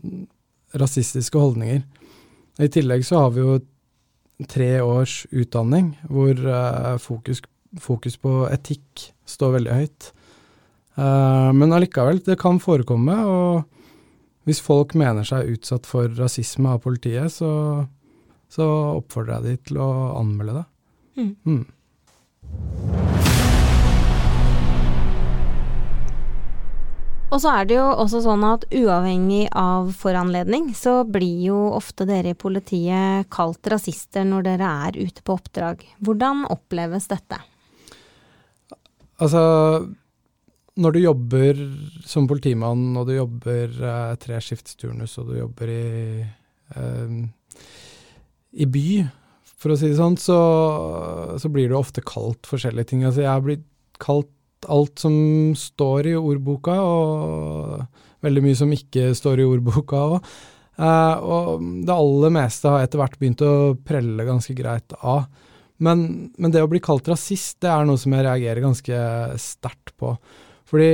rasistiske 0.80 1.38
holdninger. 1.40 1.84
I 2.62 2.70
tillegg 2.74 3.06
så 3.06 3.24
har 3.24 3.36
vi 3.36 3.44
jo 3.44 3.60
tre 4.50 4.72
års 4.82 5.24
utdanning 5.32 5.94
hvor 6.10 6.38
uh, 6.38 6.98
fokus, 7.02 7.42
fokus, 7.82 8.18
på 8.18 8.44
etikk 8.52 9.10
står 9.30 9.58
veldig 9.58 9.78
høyt. 9.78 10.10
Uh, 10.98 11.50
men 11.56 11.74
allikevel, 11.74 12.22
det 12.26 12.40
kan 12.42 12.62
forekomme, 12.62 13.18
og 13.26 13.64
hvis 14.48 14.62
folk 14.64 14.96
mener 15.00 15.24
seg 15.28 15.54
utsatt 15.56 15.88
for 15.88 16.12
rasisme 16.20 16.76
av 16.76 16.84
politiet, 16.84 17.32
så, 17.32 17.52
så 18.52 18.68
oppfordrer 19.00 19.40
jeg 19.40 19.44
de 19.46 19.70
til 19.70 19.80
å 19.84 19.92
anmelde 20.20 20.60
det. 20.60 20.66
Mm. 21.22 21.34
Mm. 21.48 21.64
Og 27.34 27.40
så 27.42 27.50
er 27.50 27.66
det 27.66 27.80
jo 27.80 27.86
også 27.98 28.20
sånn 28.22 28.44
at 28.46 28.68
uavhengig 28.70 29.48
av 29.58 29.88
foranledning, 29.98 30.68
så 30.78 31.00
blir 31.02 31.40
jo 31.48 31.62
ofte 31.74 32.06
dere 32.06 32.36
i 32.36 32.38
politiet 32.38 33.32
kalt 33.34 33.66
rasister 33.74 34.28
når 34.28 34.46
dere 34.52 34.70
er 34.90 35.00
ute 35.02 35.24
på 35.26 35.40
oppdrag. 35.40 35.82
Hvordan 36.06 36.46
oppleves 36.54 37.10
dette? 37.10 37.40
Altså, 39.18 39.42
når 40.80 40.96
du 40.96 41.00
jobber 41.04 41.60
som 42.10 42.28
politimann, 42.30 42.86
og 42.98 43.10
du 43.10 43.16
jobber 43.18 43.74
eh, 43.78 44.14
treskiftsturnus, 44.22 45.18
og 45.22 45.30
du 45.30 45.36
jobber 45.38 45.70
i, 45.70 46.24
eh, 46.76 47.60
i 48.58 48.70
by, 48.70 48.88
for 49.54 49.74
å 49.74 49.78
si 49.80 49.92
det 49.92 50.00
sånn, 50.00 50.18
så, 50.20 50.40
så 51.40 51.52
blir 51.54 51.70
du 51.70 51.78
ofte 51.78 52.04
kalt 52.06 52.50
forskjellige 52.50 52.90
ting. 52.90 53.06
Altså, 53.06 53.24
jeg 53.24 53.32
har 53.32 53.46
blitt 53.46 53.68
kalt 54.02 54.32
alt 54.72 55.04
som 55.04 55.14
står 55.60 56.10
i 56.14 56.18
ordboka, 56.18 56.76
og 56.82 58.24
veldig 58.24 58.44
mye 58.46 58.58
som 58.58 58.74
ikke 58.74 59.12
står 59.18 59.44
i 59.44 59.48
ordboka 59.48 60.04
òg. 60.16 60.34
Eh, 60.74 61.18
og 61.22 61.66
det 61.86 61.94
aller 61.94 62.34
meste 62.34 62.72
har 62.72 62.86
etter 62.86 63.02
hvert 63.02 63.20
begynt 63.22 63.44
å 63.46 63.76
prelle 63.86 64.26
ganske 64.26 64.56
greit 64.58 64.96
av. 65.02 65.28
Men, 65.84 66.32
men, 66.38 66.54
det 66.54 66.64
å 66.64 66.70
bli 66.72 66.82
kalt 66.84 67.08
rasist, 67.12 67.58
det 67.64 67.70
er 67.70 67.86
noe 67.86 68.00
som 68.00 68.14
jeg 68.16 68.26
reagerer 68.26 68.64
ganske 68.64 68.98
sterkt 69.42 69.94
på. 70.00 70.16
Fordi 70.70 70.94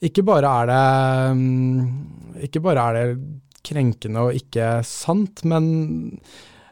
ikke 0.00 0.24
bare 0.24 0.50
er 0.62 0.70
det 0.70 0.84
mm, 1.36 1.80
Ikke 2.46 2.62
bare 2.64 2.86
er 2.88 2.96
det 2.96 3.18
krenkende 3.66 4.22
og 4.24 4.36
ikke 4.38 4.78
sant, 4.88 5.42
men 5.44 5.66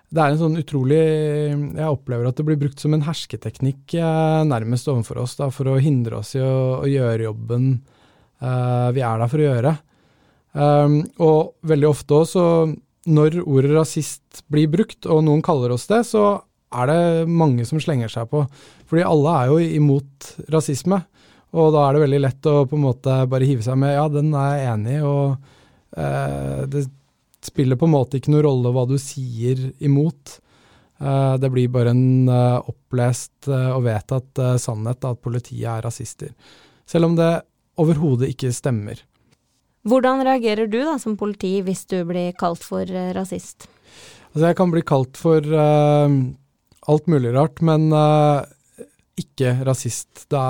det 0.08 0.22
er 0.22 0.32
en 0.32 0.40
sånn 0.40 0.56
utrolig 0.56 1.00
Jeg 1.02 1.84
opplever 1.84 2.30
at 2.30 2.38
det 2.38 2.46
blir 2.48 2.60
brukt 2.60 2.80
som 2.80 2.94
en 2.96 3.04
hersketeknikk 3.04 3.98
eh, 4.00 4.40
nærmest 4.48 4.88
overfor 4.88 5.20
oss, 5.20 5.36
da, 5.36 5.50
for 5.52 5.68
å 5.68 5.80
hindre 5.82 6.22
oss 6.22 6.32
i 6.38 6.40
å, 6.40 6.80
å 6.80 6.88
gjøre 6.88 7.26
jobben 7.26 7.68
uh, 8.40 8.88
vi 8.96 9.04
er 9.04 9.20
der 9.20 9.28
for 9.28 9.42
å 9.42 9.48
gjøre. 9.50 9.74
Um, 10.56 10.94
og 11.20 11.68
veldig 11.68 11.90
ofte 11.90 12.22
også, 12.22 12.44
når 13.12 13.42
ordet 13.44 13.74
rasist 13.76 14.40
blir 14.48 14.70
brukt, 14.72 15.04
og 15.04 15.20
noen 15.26 15.44
kaller 15.44 15.74
oss 15.76 15.84
det, 15.90 16.00
så 16.08 16.38
er 16.68 16.90
det 16.90 17.28
mange 17.30 17.64
som 17.68 17.80
slenger 17.80 18.10
seg 18.12 18.28
på. 18.32 18.42
Fordi 18.88 19.06
alle 19.06 19.36
er 19.40 19.52
jo 19.52 19.78
imot 19.80 20.32
rasisme, 20.52 21.00
og 21.56 21.72
da 21.72 21.86
er 21.86 21.96
det 21.96 22.04
veldig 22.04 22.20
lett 22.20 22.48
å 22.50 22.58
på 22.68 22.76
en 22.76 22.84
måte 22.84 23.14
bare 23.30 23.48
hive 23.48 23.64
seg 23.64 23.78
med 23.80 23.94
ja, 23.94 24.04
den 24.12 24.34
er 24.36 24.50
jeg 24.58 24.72
enig 24.74 24.96
i, 24.98 25.04
og 25.08 25.96
eh, 25.96 26.62
det 26.68 26.84
spiller 27.44 27.78
på 27.80 27.88
en 27.88 27.94
måte 27.94 28.18
ikke 28.18 28.34
noe 28.34 28.44
rolle 28.44 28.72
hva 28.74 28.84
du 28.88 28.96
sier 29.00 29.70
imot. 29.84 30.38
Eh, 31.00 31.34
det 31.40 31.50
blir 31.54 31.70
bare 31.72 31.94
en 31.94 32.28
eh, 32.28 32.68
opplest 32.68 33.48
uh, 33.48 33.76
og 33.76 33.84
vedtatt 33.86 34.42
sannhet 34.60 35.06
at 35.08 35.22
politiet 35.24 35.68
er 35.70 35.86
rasister. 35.86 36.34
Selv 36.88 37.08
om 37.10 37.16
det 37.16 37.30
overhodet 37.80 38.32
ikke 38.34 38.52
stemmer. 38.52 39.00
Hvordan 39.88 40.20
reagerer 40.26 40.68
du 40.68 40.80
da 40.82 40.98
som 41.00 41.16
politi 41.16 41.60
hvis 41.64 41.86
du 41.88 42.02
blir 42.08 42.34
kalt 42.36 42.64
for 42.66 42.84
rasist? 43.16 43.68
Altså 44.34 44.50
jeg 44.50 44.58
kan 44.58 44.72
bli 44.72 44.82
kalt 44.84 45.16
for 45.16 45.44
alt 46.88 47.08
mulig 47.10 47.34
rart, 47.34 47.60
men 47.60 47.90
ikke 49.18 49.52
rasist. 49.66 50.24
Da 50.32 50.44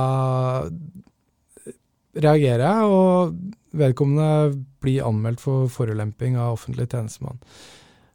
reagerer 2.19 2.65
jeg, 2.65 2.93
og 2.93 3.35
vedkommende 3.79 4.55
blir 4.83 5.07
anmeldt 5.07 5.43
for 5.43 5.69
forulemping 5.73 6.39
av 6.39 6.57
offentlig 6.57 6.89
tjenestemann. 6.91 7.41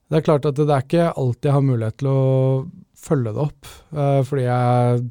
Det 0.10 0.20
er 0.20 0.26
klart 0.26 0.48
at 0.50 0.60
det 0.60 0.70
er 0.70 0.84
ikke 0.86 1.12
alltid 1.12 1.50
jeg 1.50 1.58
har 1.58 1.66
mulighet 1.66 2.00
til 2.02 2.10
å 2.12 2.24
følge 3.04 3.34
det 3.34 3.44
opp, 3.44 3.70
uh, 3.96 4.22
fordi 4.28 4.46
jeg 4.46 5.06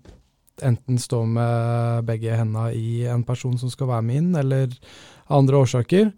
enten 0.62 1.00
står 1.00 1.24
med 1.26 2.06
begge 2.06 2.36
hendene 2.38 2.70
i 2.76 3.02
en 3.10 3.24
person 3.26 3.56
som 3.58 3.72
skal 3.72 3.90
være 3.90 4.06
med 4.06 4.20
inn, 4.20 4.30
eller 4.38 4.70
av 5.26 5.40
andre 5.40 5.64
årsaker. 5.64 6.12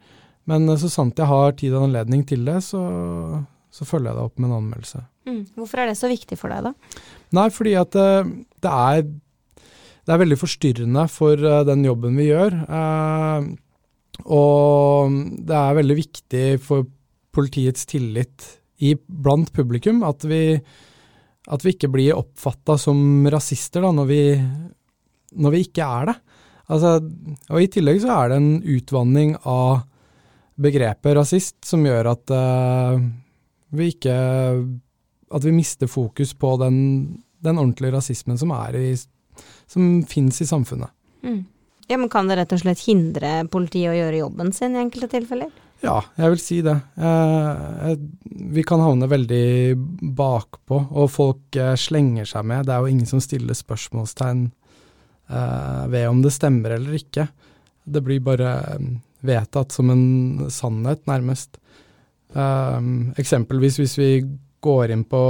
Men 0.51 0.69
uh, 0.69 0.77
så 0.81 0.91
sant 0.93 1.19
jeg 1.19 1.31
har 1.31 1.57
tid 1.59 1.75
og 1.75 1.89
anledning 1.89 2.27
til 2.29 2.45
det, 2.47 2.61
så, 2.67 2.83
så 3.73 3.89
følger 3.89 4.13
jeg 4.13 4.21
det 4.21 4.27
opp 4.29 4.41
med 4.41 4.51
en 4.51 4.59
anmeldelse. 4.61 5.05
Mm. 5.25 5.43
Hvorfor 5.57 5.83
er 5.83 5.91
det 5.91 5.99
så 5.99 6.11
viktig 6.11 6.39
for 6.41 6.53
deg, 6.53 6.71
da? 6.71 7.03
Nei, 7.35 7.49
fordi 7.53 7.75
at 7.81 7.97
uh, 7.99 8.27
det 8.65 8.73
er 8.73 9.05
det 10.05 10.13
er 10.13 10.21
veldig 10.21 10.37
forstyrrende 10.37 11.07
for 11.09 11.41
den 11.65 11.85
jobben 11.87 12.19
vi 12.21 12.27
gjør. 12.29 12.59
Uh, 12.69 13.47
og 14.29 15.15
det 15.49 15.57
er 15.57 15.79
veldig 15.81 15.97
viktig 15.97 16.45
for 16.63 16.85
politiets 17.35 17.89
tillit 17.91 18.45
i, 18.85 18.95
blant 18.95 19.51
publikum 19.55 20.03
at 20.07 20.27
vi, 20.29 20.55
at 20.55 21.65
vi 21.65 21.75
ikke 21.75 21.91
blir 21.93 22.19
oppfatta 22.19 22.77
som 22.81 23.27
rasister 23.33 23.85
da, 23.85 23.91
når 23.97 24.11
vi, 24.11 24.21
når 25.41 25.57
vi 25.57 25.65
ikke 25.67 25.89
er 25.89 26.13
det. 26.13 26.17
Altså, 26.73 26.95
og 27.53 27.61
I 27.61 27.69
tillegg 27.73 28.01
så 28.05 28.15
er 28.15 28.31
det 28.33 28.41
en 28.41 28.55
utvanning 28.77 29.35
av 29.41 29.83
begrepet 30.55 31.17
rasist 31.19 31.59
som 31.67 31.83
gjør 31.85 32.13
at 32.13 32.33
uh, 32.33 33.01
vi 33.75 33.91
ikke 33.93 34.15
At 35.35 35.45
vi 35.45 35.55
mister 35.55 35.91
fokus 35.91 36.35
på 36.39 36.55
den, 36.63 36.77
den 37.43 37.59
ordentlige 37.59 37.97
rasismen 37.97 38.39
som, 38.39 38.53
i, 38.79 38.95
som 39.67 39.91
finnes 40.09 40.41
i 40.41 40.47
samfunnet. 40.47 40.95
Mm. 41.25 41.43
Ja, 41.89 41.99
men 41.99 42.09
Kan 42.09 42.31
det 42.31 42.39
rett 42.39 42.55
og 42.55 42.63
slett 42.63 42.87
hindre 42.87 43.43
politiet 43.53 43.93
å 43.93 43.99
gjøre 43.99 44.23
jobben 44.23 44.53
sin 44.57 44.77
i 44.77 44.83
enkelte 44.85 45.11
tilfeller? 45.19 45.53
Ja, 45.85 45.99
jeg 46.17 46.33
vil 46.33 46.41
si 46.41 46.59
det. 46.65 46.75
Eh, 46.97 47.95
vi 48.55 48.63
kan 48.65 48.81
havne 48.81 49.09
veldig 49.11 49.77
bakpå, 50.17 50.79
og 50.97 51.11
folk 51.13 51.59
eh, 51.61 51.75
slenger 51.77 52.29
seg 52.31 52.47
med. 52.49 52.65
Det 52.65 52.73
er 52.73 52.85
jo 52.85 52.93
ingen 52.95 53.11
som 53.11 53.21
stiller 53.21 53.59
spørsmålstegn 53.59 54.47
eh, 55.29 55.83
ved 55.93 56.09
om 56.09 56.23
det 56.25 56.33
stemmer 56.33 56.79
eller 56.79 56.97
ikke. 56.97 57.27
Det 57.85 58.01
blir 58.07 58.25
bare 58.25 58.55
mm, 58.81 58.95
vedtatt 59.29 59.77
som 59.77 59.93
en 59.93 60.47
sannhet, 60.53 61.05
nærmest. 61.11 61.61
Eh, 62.33 62.81
eksempelvis 63.21 63.83
hvis 63.83 63.99
vi 64.01 64.11
går 64.65 64.95
inn 64.95 65.05
på 65.09 65.23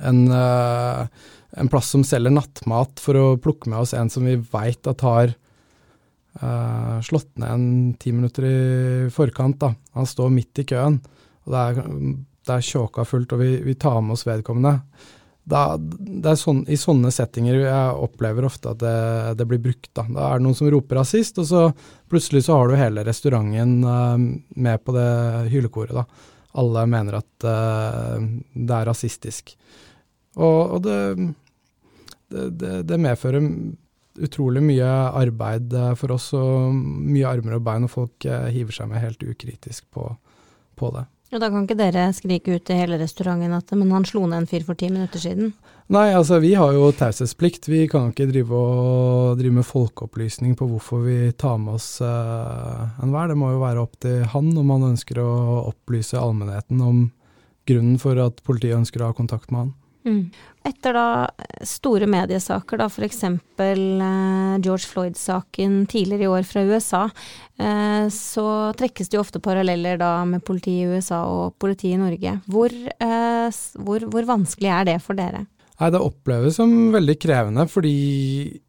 en 0.00 0.24
uh, 0.32 1.04
en 1.50 1.68
plass 1.68 1.90
som 1.90 2.04
selger 2.06 2.32
nattmat, 2.34 3.00
for 3.02 3.18
å 3.18 3.26
plukke 3.42 3.70
med 3.70 3.82
oss 3.82 3.94
en 3.96 4.10
som 4.12 4.26
vi 4.26 4.36
veit 4.38 4.86
at 4.90 5.04
har 5.06 5.32
uh, 6.42 6.98
slått 7.04 7.32
ned 7.40 7.50
en 7.50 7.94
ti 8.00 8.14
minutter 8.14 8.46
i 8.46 8.58
forkant. 9.14 9.58
Da. 9.60 9.74
Han 9.98 10.08
står 10.08 10.30
midt 10.34 10.62
i 10.62 10.68
køen. 10.70 11.00
og 11.44 11.54
det 11.54 11.64
er, 11.64 11.80
det 12.46 12.56
er 12.56 12.68
tjåka 12.68 13.06
fullt 13.06 13.34
og 13.34 13.42
vi, 13.42 13.56
vi 13.66 13.74
tar 13.78 14.00
med 14.04 14.16
oss 14.16 14.28
vedkommende, 14.28 14.78
da, 15.50 15.74
det 15.80 16.28
er 16.30 16.36
sånn, 16.38 16.60
I 16.70 16.76
sånne 16.78 17.10
settinger 17.10 17.56
jeg 17.56 17.94
opplever 18.04 18.44
ofte 18.46 18.70
at 18.70 18.78
det, 18.78 18.98
det, 19.40 19.46
blir 19.48 19.58
brukt. 19.64 19.88
Da. 19.96 20.04
da 20.06 20.28
er 20.28 20.38
det 20.38 20.44
noen 20.44 20.54
som 20.54 20.68
roper 20.70 21.00
rasist, 21.00 21.40
og 21.42 21.48
så 21.48 21.62
plutselig 22.12 22.44
så 22.46 22.58
har 22.58 22.70
du 22.70 22.76
hele 22.78 23.02
restauranten 23.08 23.72
uh, 23.82 24.20
med 24.54 24.84
på 24.84 24.94
det 24.94 25.08
hylekoret. 25.50 25.96
Da. 25.96 26.04
Alle 26.58 26.86
mener 26.90 27.20
at 27.20 27.46
uh, 27.46 28.16
det 28.54 28.74
er 28.76 28.88
rasistisk. 28.88 29.54
Og, 30.38 30.76
og 30.76 30.82
det, 30.86 30.98
det, 32.30 32.74
det, 32.86 32.98
medfører 33.02 33.44
utrolig 34.20 34.62
mye 34.62 34.88
arbeid 35.18 35.72
eh, 35.74 35.94
for 35.98 36.14
oss, 36.14 36.28
og 36.38 36.74
mye 36.74 37.26
armer 37.26 37.56
og 37.56 37.64
bein, 37.66 37.86
og 37.86 37.90
folk 37.90 38.26
hiver 38.54 38.74
seg 38.74 38.90
med 38.90 39.02
helt 39.02 39.22
ukritisk 39.26 39.86
på, 39.94 40.06
på 40.78 40.90
det. 40.94 41.06
Og 41.30 41.42
da 41.42 41.50
kan 41.50 41.66
ikke 41.66 41.78
dere 41.78 42.08
skrike 42.14 42.56
ut 42.58 42.64
til 42.66 42.78
hele 42.78 42.98
restauranten 42.98 43.54
at 43.54 43.70
men 43.78 43.92
han 43.94 44.06
slo 44.06 44.24
ned 44.26 44.42
en 44.42 44.48
fyr 44.50 44.66
for 44.66 44.78
ti 44.78 44.88
minutter 44.90 45.22
siden? 45.22 45.52
Nei, 45.90 46.12
altså 46.14 46.38
vi 46.38 46.52
har 46.54 46.70
jo 46.70 46.92
taushetsplikt. 46.94 47.66
Vi 47.66 47.80
kan 47.90 48.12
ikke 48.12 48.28
drive, 48.30 48.54
og, 48.54 49.40
drive 49.40 49.56
med 49.56 49.66
folkeopplysning 49.66 50.54
på 50.58 50.68
hvorfor 50.70 51.02
vi 51.02 51.32
tar 51.34 51.58
med 51.58 51.80
oss 51.80 51.96
uh, 51.98 52.92
enhver. 53.02 53.32
Det 53.32 53.38
må 53.40 53.50
jo 53.56 53.64
være 53.64 53.82
opp 53.82 53.98
til 54.04 54.22
han 54.30 54.52
om 54.54 54.70
han 54.76 54.92
ønsker 54.92 55.18
å 55.18 55.32
opplyse 55.72 56.20
allmennheten 56.20 56.78
om 56.86 57.02
grunnen 57.66 57.98
for 57.98 58.22
at 58.22 58.38
politiet 58.46 58.78
ønsker 58.78 59.02
å 59.02 59.10
ha 59.10 59.18
kontakt 59.18 59.50
med 59.50 59.64
han. 59.64 59.74
Mm. 60.06 60.30
Etter 60.64 60.94
da 60.96 61.06
store 61.66 62.06
mediesaker, 62.08 62.78
da 62.80 62.86
f.eks. 62.86 63.22
Eh, 63.26 64.54
George 64.62 64.86
Floyd-saken 64.86 65.82
tidligere 65.90 66.28
i 66.28 66.30
år 66.38 66.46
fra 66.48 66.62
USA, 66.70 67.04
eh, 67.58 68.06
så 68.14 68.46
trekkes 68.78 69.10
det 69.10 69.18
jo 69.18 69.26
ofte 69.26 69.42
paralleller 69.42 69.98
da 70.00 70.20
med 70.28 70.44
politiet 70.46 70.86
i 70.86 70.94
USA 70.94 71.24
og 71.28 71.58
politiet 71.60 71.98
i 71.98 72.00
Norge. 72.00 72.38
Hvor, 72.46 72.70
eh, 72.70 73.62
hvor, 73.82 74.06
hvor 74.14 74.36
vanskelig 74.36 74.70
er 74.78 74.92
det 74.94 75.00
for 75.04 75.18
dere? 75.18 75.48
Nei, 75.80 75.90
Det 75.90 76.00
oppleves 76.04 76.58
som 76.60 76.92
veldig 76.92 77.16
krevende, 77.20 77.66
fordi 77.68 78.60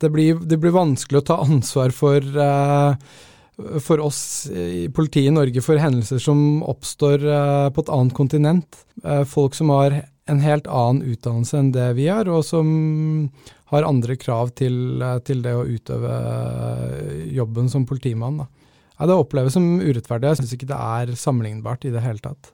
det 0.00 0.10
blir, 0.12 0.40
det 0.40 0.58
blir 0.60 0.74
vanskelig 0.76 1.22
å 1.22 1.26
ta 1.32 1.40
ansvar 1.44 1.92
for 1.96 2.24
uh, 2.36 2.96
for 3.80 4.02
oss 4.04 4.20
i 4.52 4.84
politiet 4.92 5.30
i 5.30 5.32
Norge 5.32 5.62
for 5.64 5.80
hendelser 5.80 6.20
som 6.20 6.60
oppstår 6.68 7.24
uh, 7.24 7.68
på 7.72 7.84
et 7.84 7.92
annet 7.92 8.16
kontinent. 8.16 8.82
Uh, 9.04 9.24
folk 9.24 9.56
som 9.56 9.72
har 9.72 10.02
en 10.28 10.42
helt 10.42 10.66
annen 10.68 11.14
utdannelse 11.14 11.56
enn 11.60 11.72
det 11.72 11.92
vi 11.96 12.08
har, 12.10 12.28
og 12.28 12.44
som 12.44 12.68
har 13.72 13.86
andre 13.86 14.16
krav 14.18 14.52
til, 14.58 15.00
til 15.26 15.42
det 15.42 15.54
å 15.54 15.64
utøve 15.66 16.16
jobben 17.34 17.70
som 17.70 17.86
politimann. 17.88 18.42
Da. 18.42 18.65
Ja, 18.96 19.06
Det 19.06 19.18
oppleves 19.20 19.52
som 19.52 19.66
urettferdig. 19.80 20.30
Jeg 20.30 20.40
syns 20.40 20.54
ikke 20.56 20.70
det 20.70 20.78
er 20.80 21.12
sammenlignbart 21.20 21.84
i 21.84 21.92
det 21.92 22.00
hele 22.04 22.22
tatt. 22.24 22.50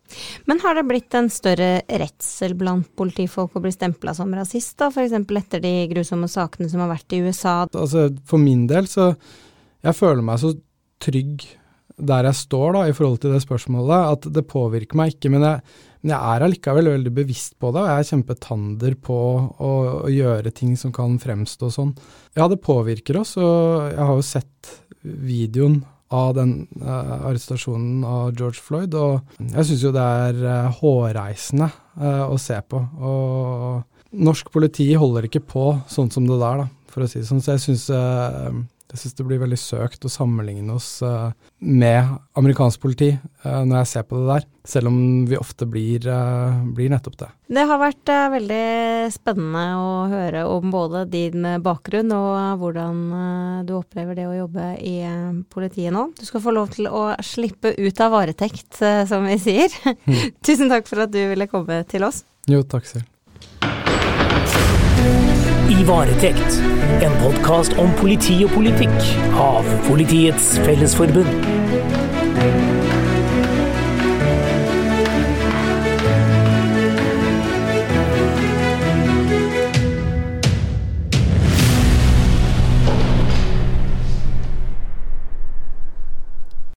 Men 0.50 0.61
har 0.64 0.74
det 0.74 0.88
blitt 0.88 1.14
en 1.14 1.31
større 1.31 1.70
redsel 1.87 2.57
blant 2.59 2.88
politifolk 2.98 3.55
å 3.57 3.62
bli 3.62 3.72
stempla 3.74 4.14
som 4.18 4.35
rasist, 4.35 4.74
da, 4.83 4.90
f.eks. 4.90 5.14
etter 5.14 5.62
de 5.62 5.74
grusomme 5.94 6.31
sakene 6.31 6.70
som 6.72 6.83
har 6.83 6.90
vært 6.90 7.14
i 7.14 7.22
USA? 7.22 7.62
Altså, 7.70 8.11
For 8.26 8.42
min 8.42 8.66
del 8.70 8.90
så 8.90 9.14
Jeg 9.83 9.98
føler 9.98 10.22
meg 10.22 10.38
så 10.38 10.52
trygg 11.02 11.42
der 11.98 12.26
jeg 12.26 12.38
står 12.38 12.76
da, 12.76 12.83
i 12.88 12.94
forhold 12.96 13.20
til 13.22 13.35
det 13.35 13.42
spørsmålet, 13.44 14.12
at 14.16 14.28
det 14.35 14.44
påvirker 14.48 14.98
meg 14.98 15.14
ikke. 15.14 15.31
Men 15.35 15.44
jeg, 15.46 15.81
men 16.02 16.14
jeg 16.14 16.35
er 16.35 16.44
allikevel 16.46 16.90
veldig 16.94 17.12
bevisst 17.14 17.57
på 17.61 17.70
det, 17.74 17.83
og 17.83 17.90
jeg 17.90 18.02
er 18.02 18.09
kjempetander 18.11 18.96
på 19.07 19.18
å, 19.18 19.72
å, 20.07 20.11
gjøre 20.11 20.55
ting 20.55 20.74
som 20.78 20.94
kan 20.94 21.18
fremstå 21.22 21.70
sånn. 21.74 21.92
Ja, 22.38 22.48
det 22.50 22.62
påvirker 22.64 23.20
oss, 23.22 23.37
og 23.38 23.92
jeg 23.92 24.02
har 24.02 24.14
jo 24.18 24.26
sett 24.26 24.72
videoen 25.02 25.83
av 26.12 26.35
den 26.37 26.55
uh, 26.83 27.29
arrestasjonen 27.29 28.05
av 28.07 28.33
George 28.38 28.61
Floyd, 28.62 28.94
og 28.98 29.40
jeg 29.40 29.68
syns 29.68 29.87
jo 29.87 29.94
det 29.94 30.05
er 30.27 30.42
uh, 30.44 30.81
hårreisende 30.81 31.70
uh, 32.01 32.27
å 32.29 32.37
se 32.40 32.59
på. 32.68 32.83
Og 33.01 34.12
norsk 34.12 34.53
politi 34.53 34.90
holder 34.98 35.29
ikke 35.29 35.44
på 35.55 35.66
sånn 35.90 36.12
som 36.12 36.29
det 36.29 36.38
der, 36.42 36.64
da, 36.64 36.68
for 36.92 37.05
å 37.05 37.11
si 37.11 37.22
det 37.22 37.29
sånn. 37.31 37.42
Så 37.44 37.57
jeg 37.57 37.64
syns 37.66 37.88
jeg 38.92 39.00
syns 39.00 39.14
det 39.16 39.24
blir 39.24 39.40
veldig 39.40 39.57
søkt 39.57 40.05
å 40.05 40.11
sammenligne 40.12 40.74
oss 40.76 40.98
uh, 41.05 41.33
med 41.64 42.11
amerikansk 42.37 42.83
politi 42.83 43.09
uh, 43.16 43.62
når 43.64 43.78
jeg 43.78 43.88
ser 43.88 44.05
på 44.09 44.18
det 44.20 44.26
der, 44.28 44.46
selv 44.68 44.90
om 44.90 44.98
vi 45.31 45.38
ofte 45.40 45.68
blir, 45.68 46.05
uh, 46.05 46.61
blir 46.76 46.92
nettopp 46.92 47.16
det. 47.22 47.31
Det 47.52 47.64
har 47.68 47.81
vært 47.81 48.12
veldig 48.33 48.66
spennende 49.12 49.64
å 49.81 49.88
høre 50.12 50.44
om 50.48 50.72
både 50.72 51.05
din 51.12 51.44
bakgrunn 51.64 52.12
og 52.16 52.62
hvordan 52.62 53.02
du 53.68 53.74
opplever 53.76 54.16
det 54.16 54.24
å 54.28 54.37
jobbe 54.37 54.70
i 54.81 54.94
politiet 55.52 55.92
nå. 55.92 56.07
Du 56.16 56.24
skal 56.28 56.44
få 56.44 56.57
lov 56.57 56.72
til 56.76 56.88
å 56.88 57.11
slippe 57.24 57.74
ut 57.76 58.05
av 58.05 58.16
varetekt, 58.16 58.81
som 58.81 59.28
vi 59.28 59.37
sier. 59.42 59.81
Mm. 59.85 60.20
Tusen 60.48 60.72
takk 60.72 60.88
for 60.88 61.05
at 61.05 61.12
du 61.12 61.20
ville 61.35 61.50
komme 61.50 61.83
til 61.92 62.09
oss. 62.09 62.24
Jo, 62.48 62.64
takk 62.64 62.88
selv. 62.88 63.12
Varetekt, 65.87 66.62
en 67.03 67.14
podkast 67.18 67.75
om 67.81 67.90
politi 67.99 68.37
og 68.47 68.53
politikk 68.55 69.09
av 69.35 69.66
Politiets 69.88 70.53
Fellesforbund. 70.62 71.51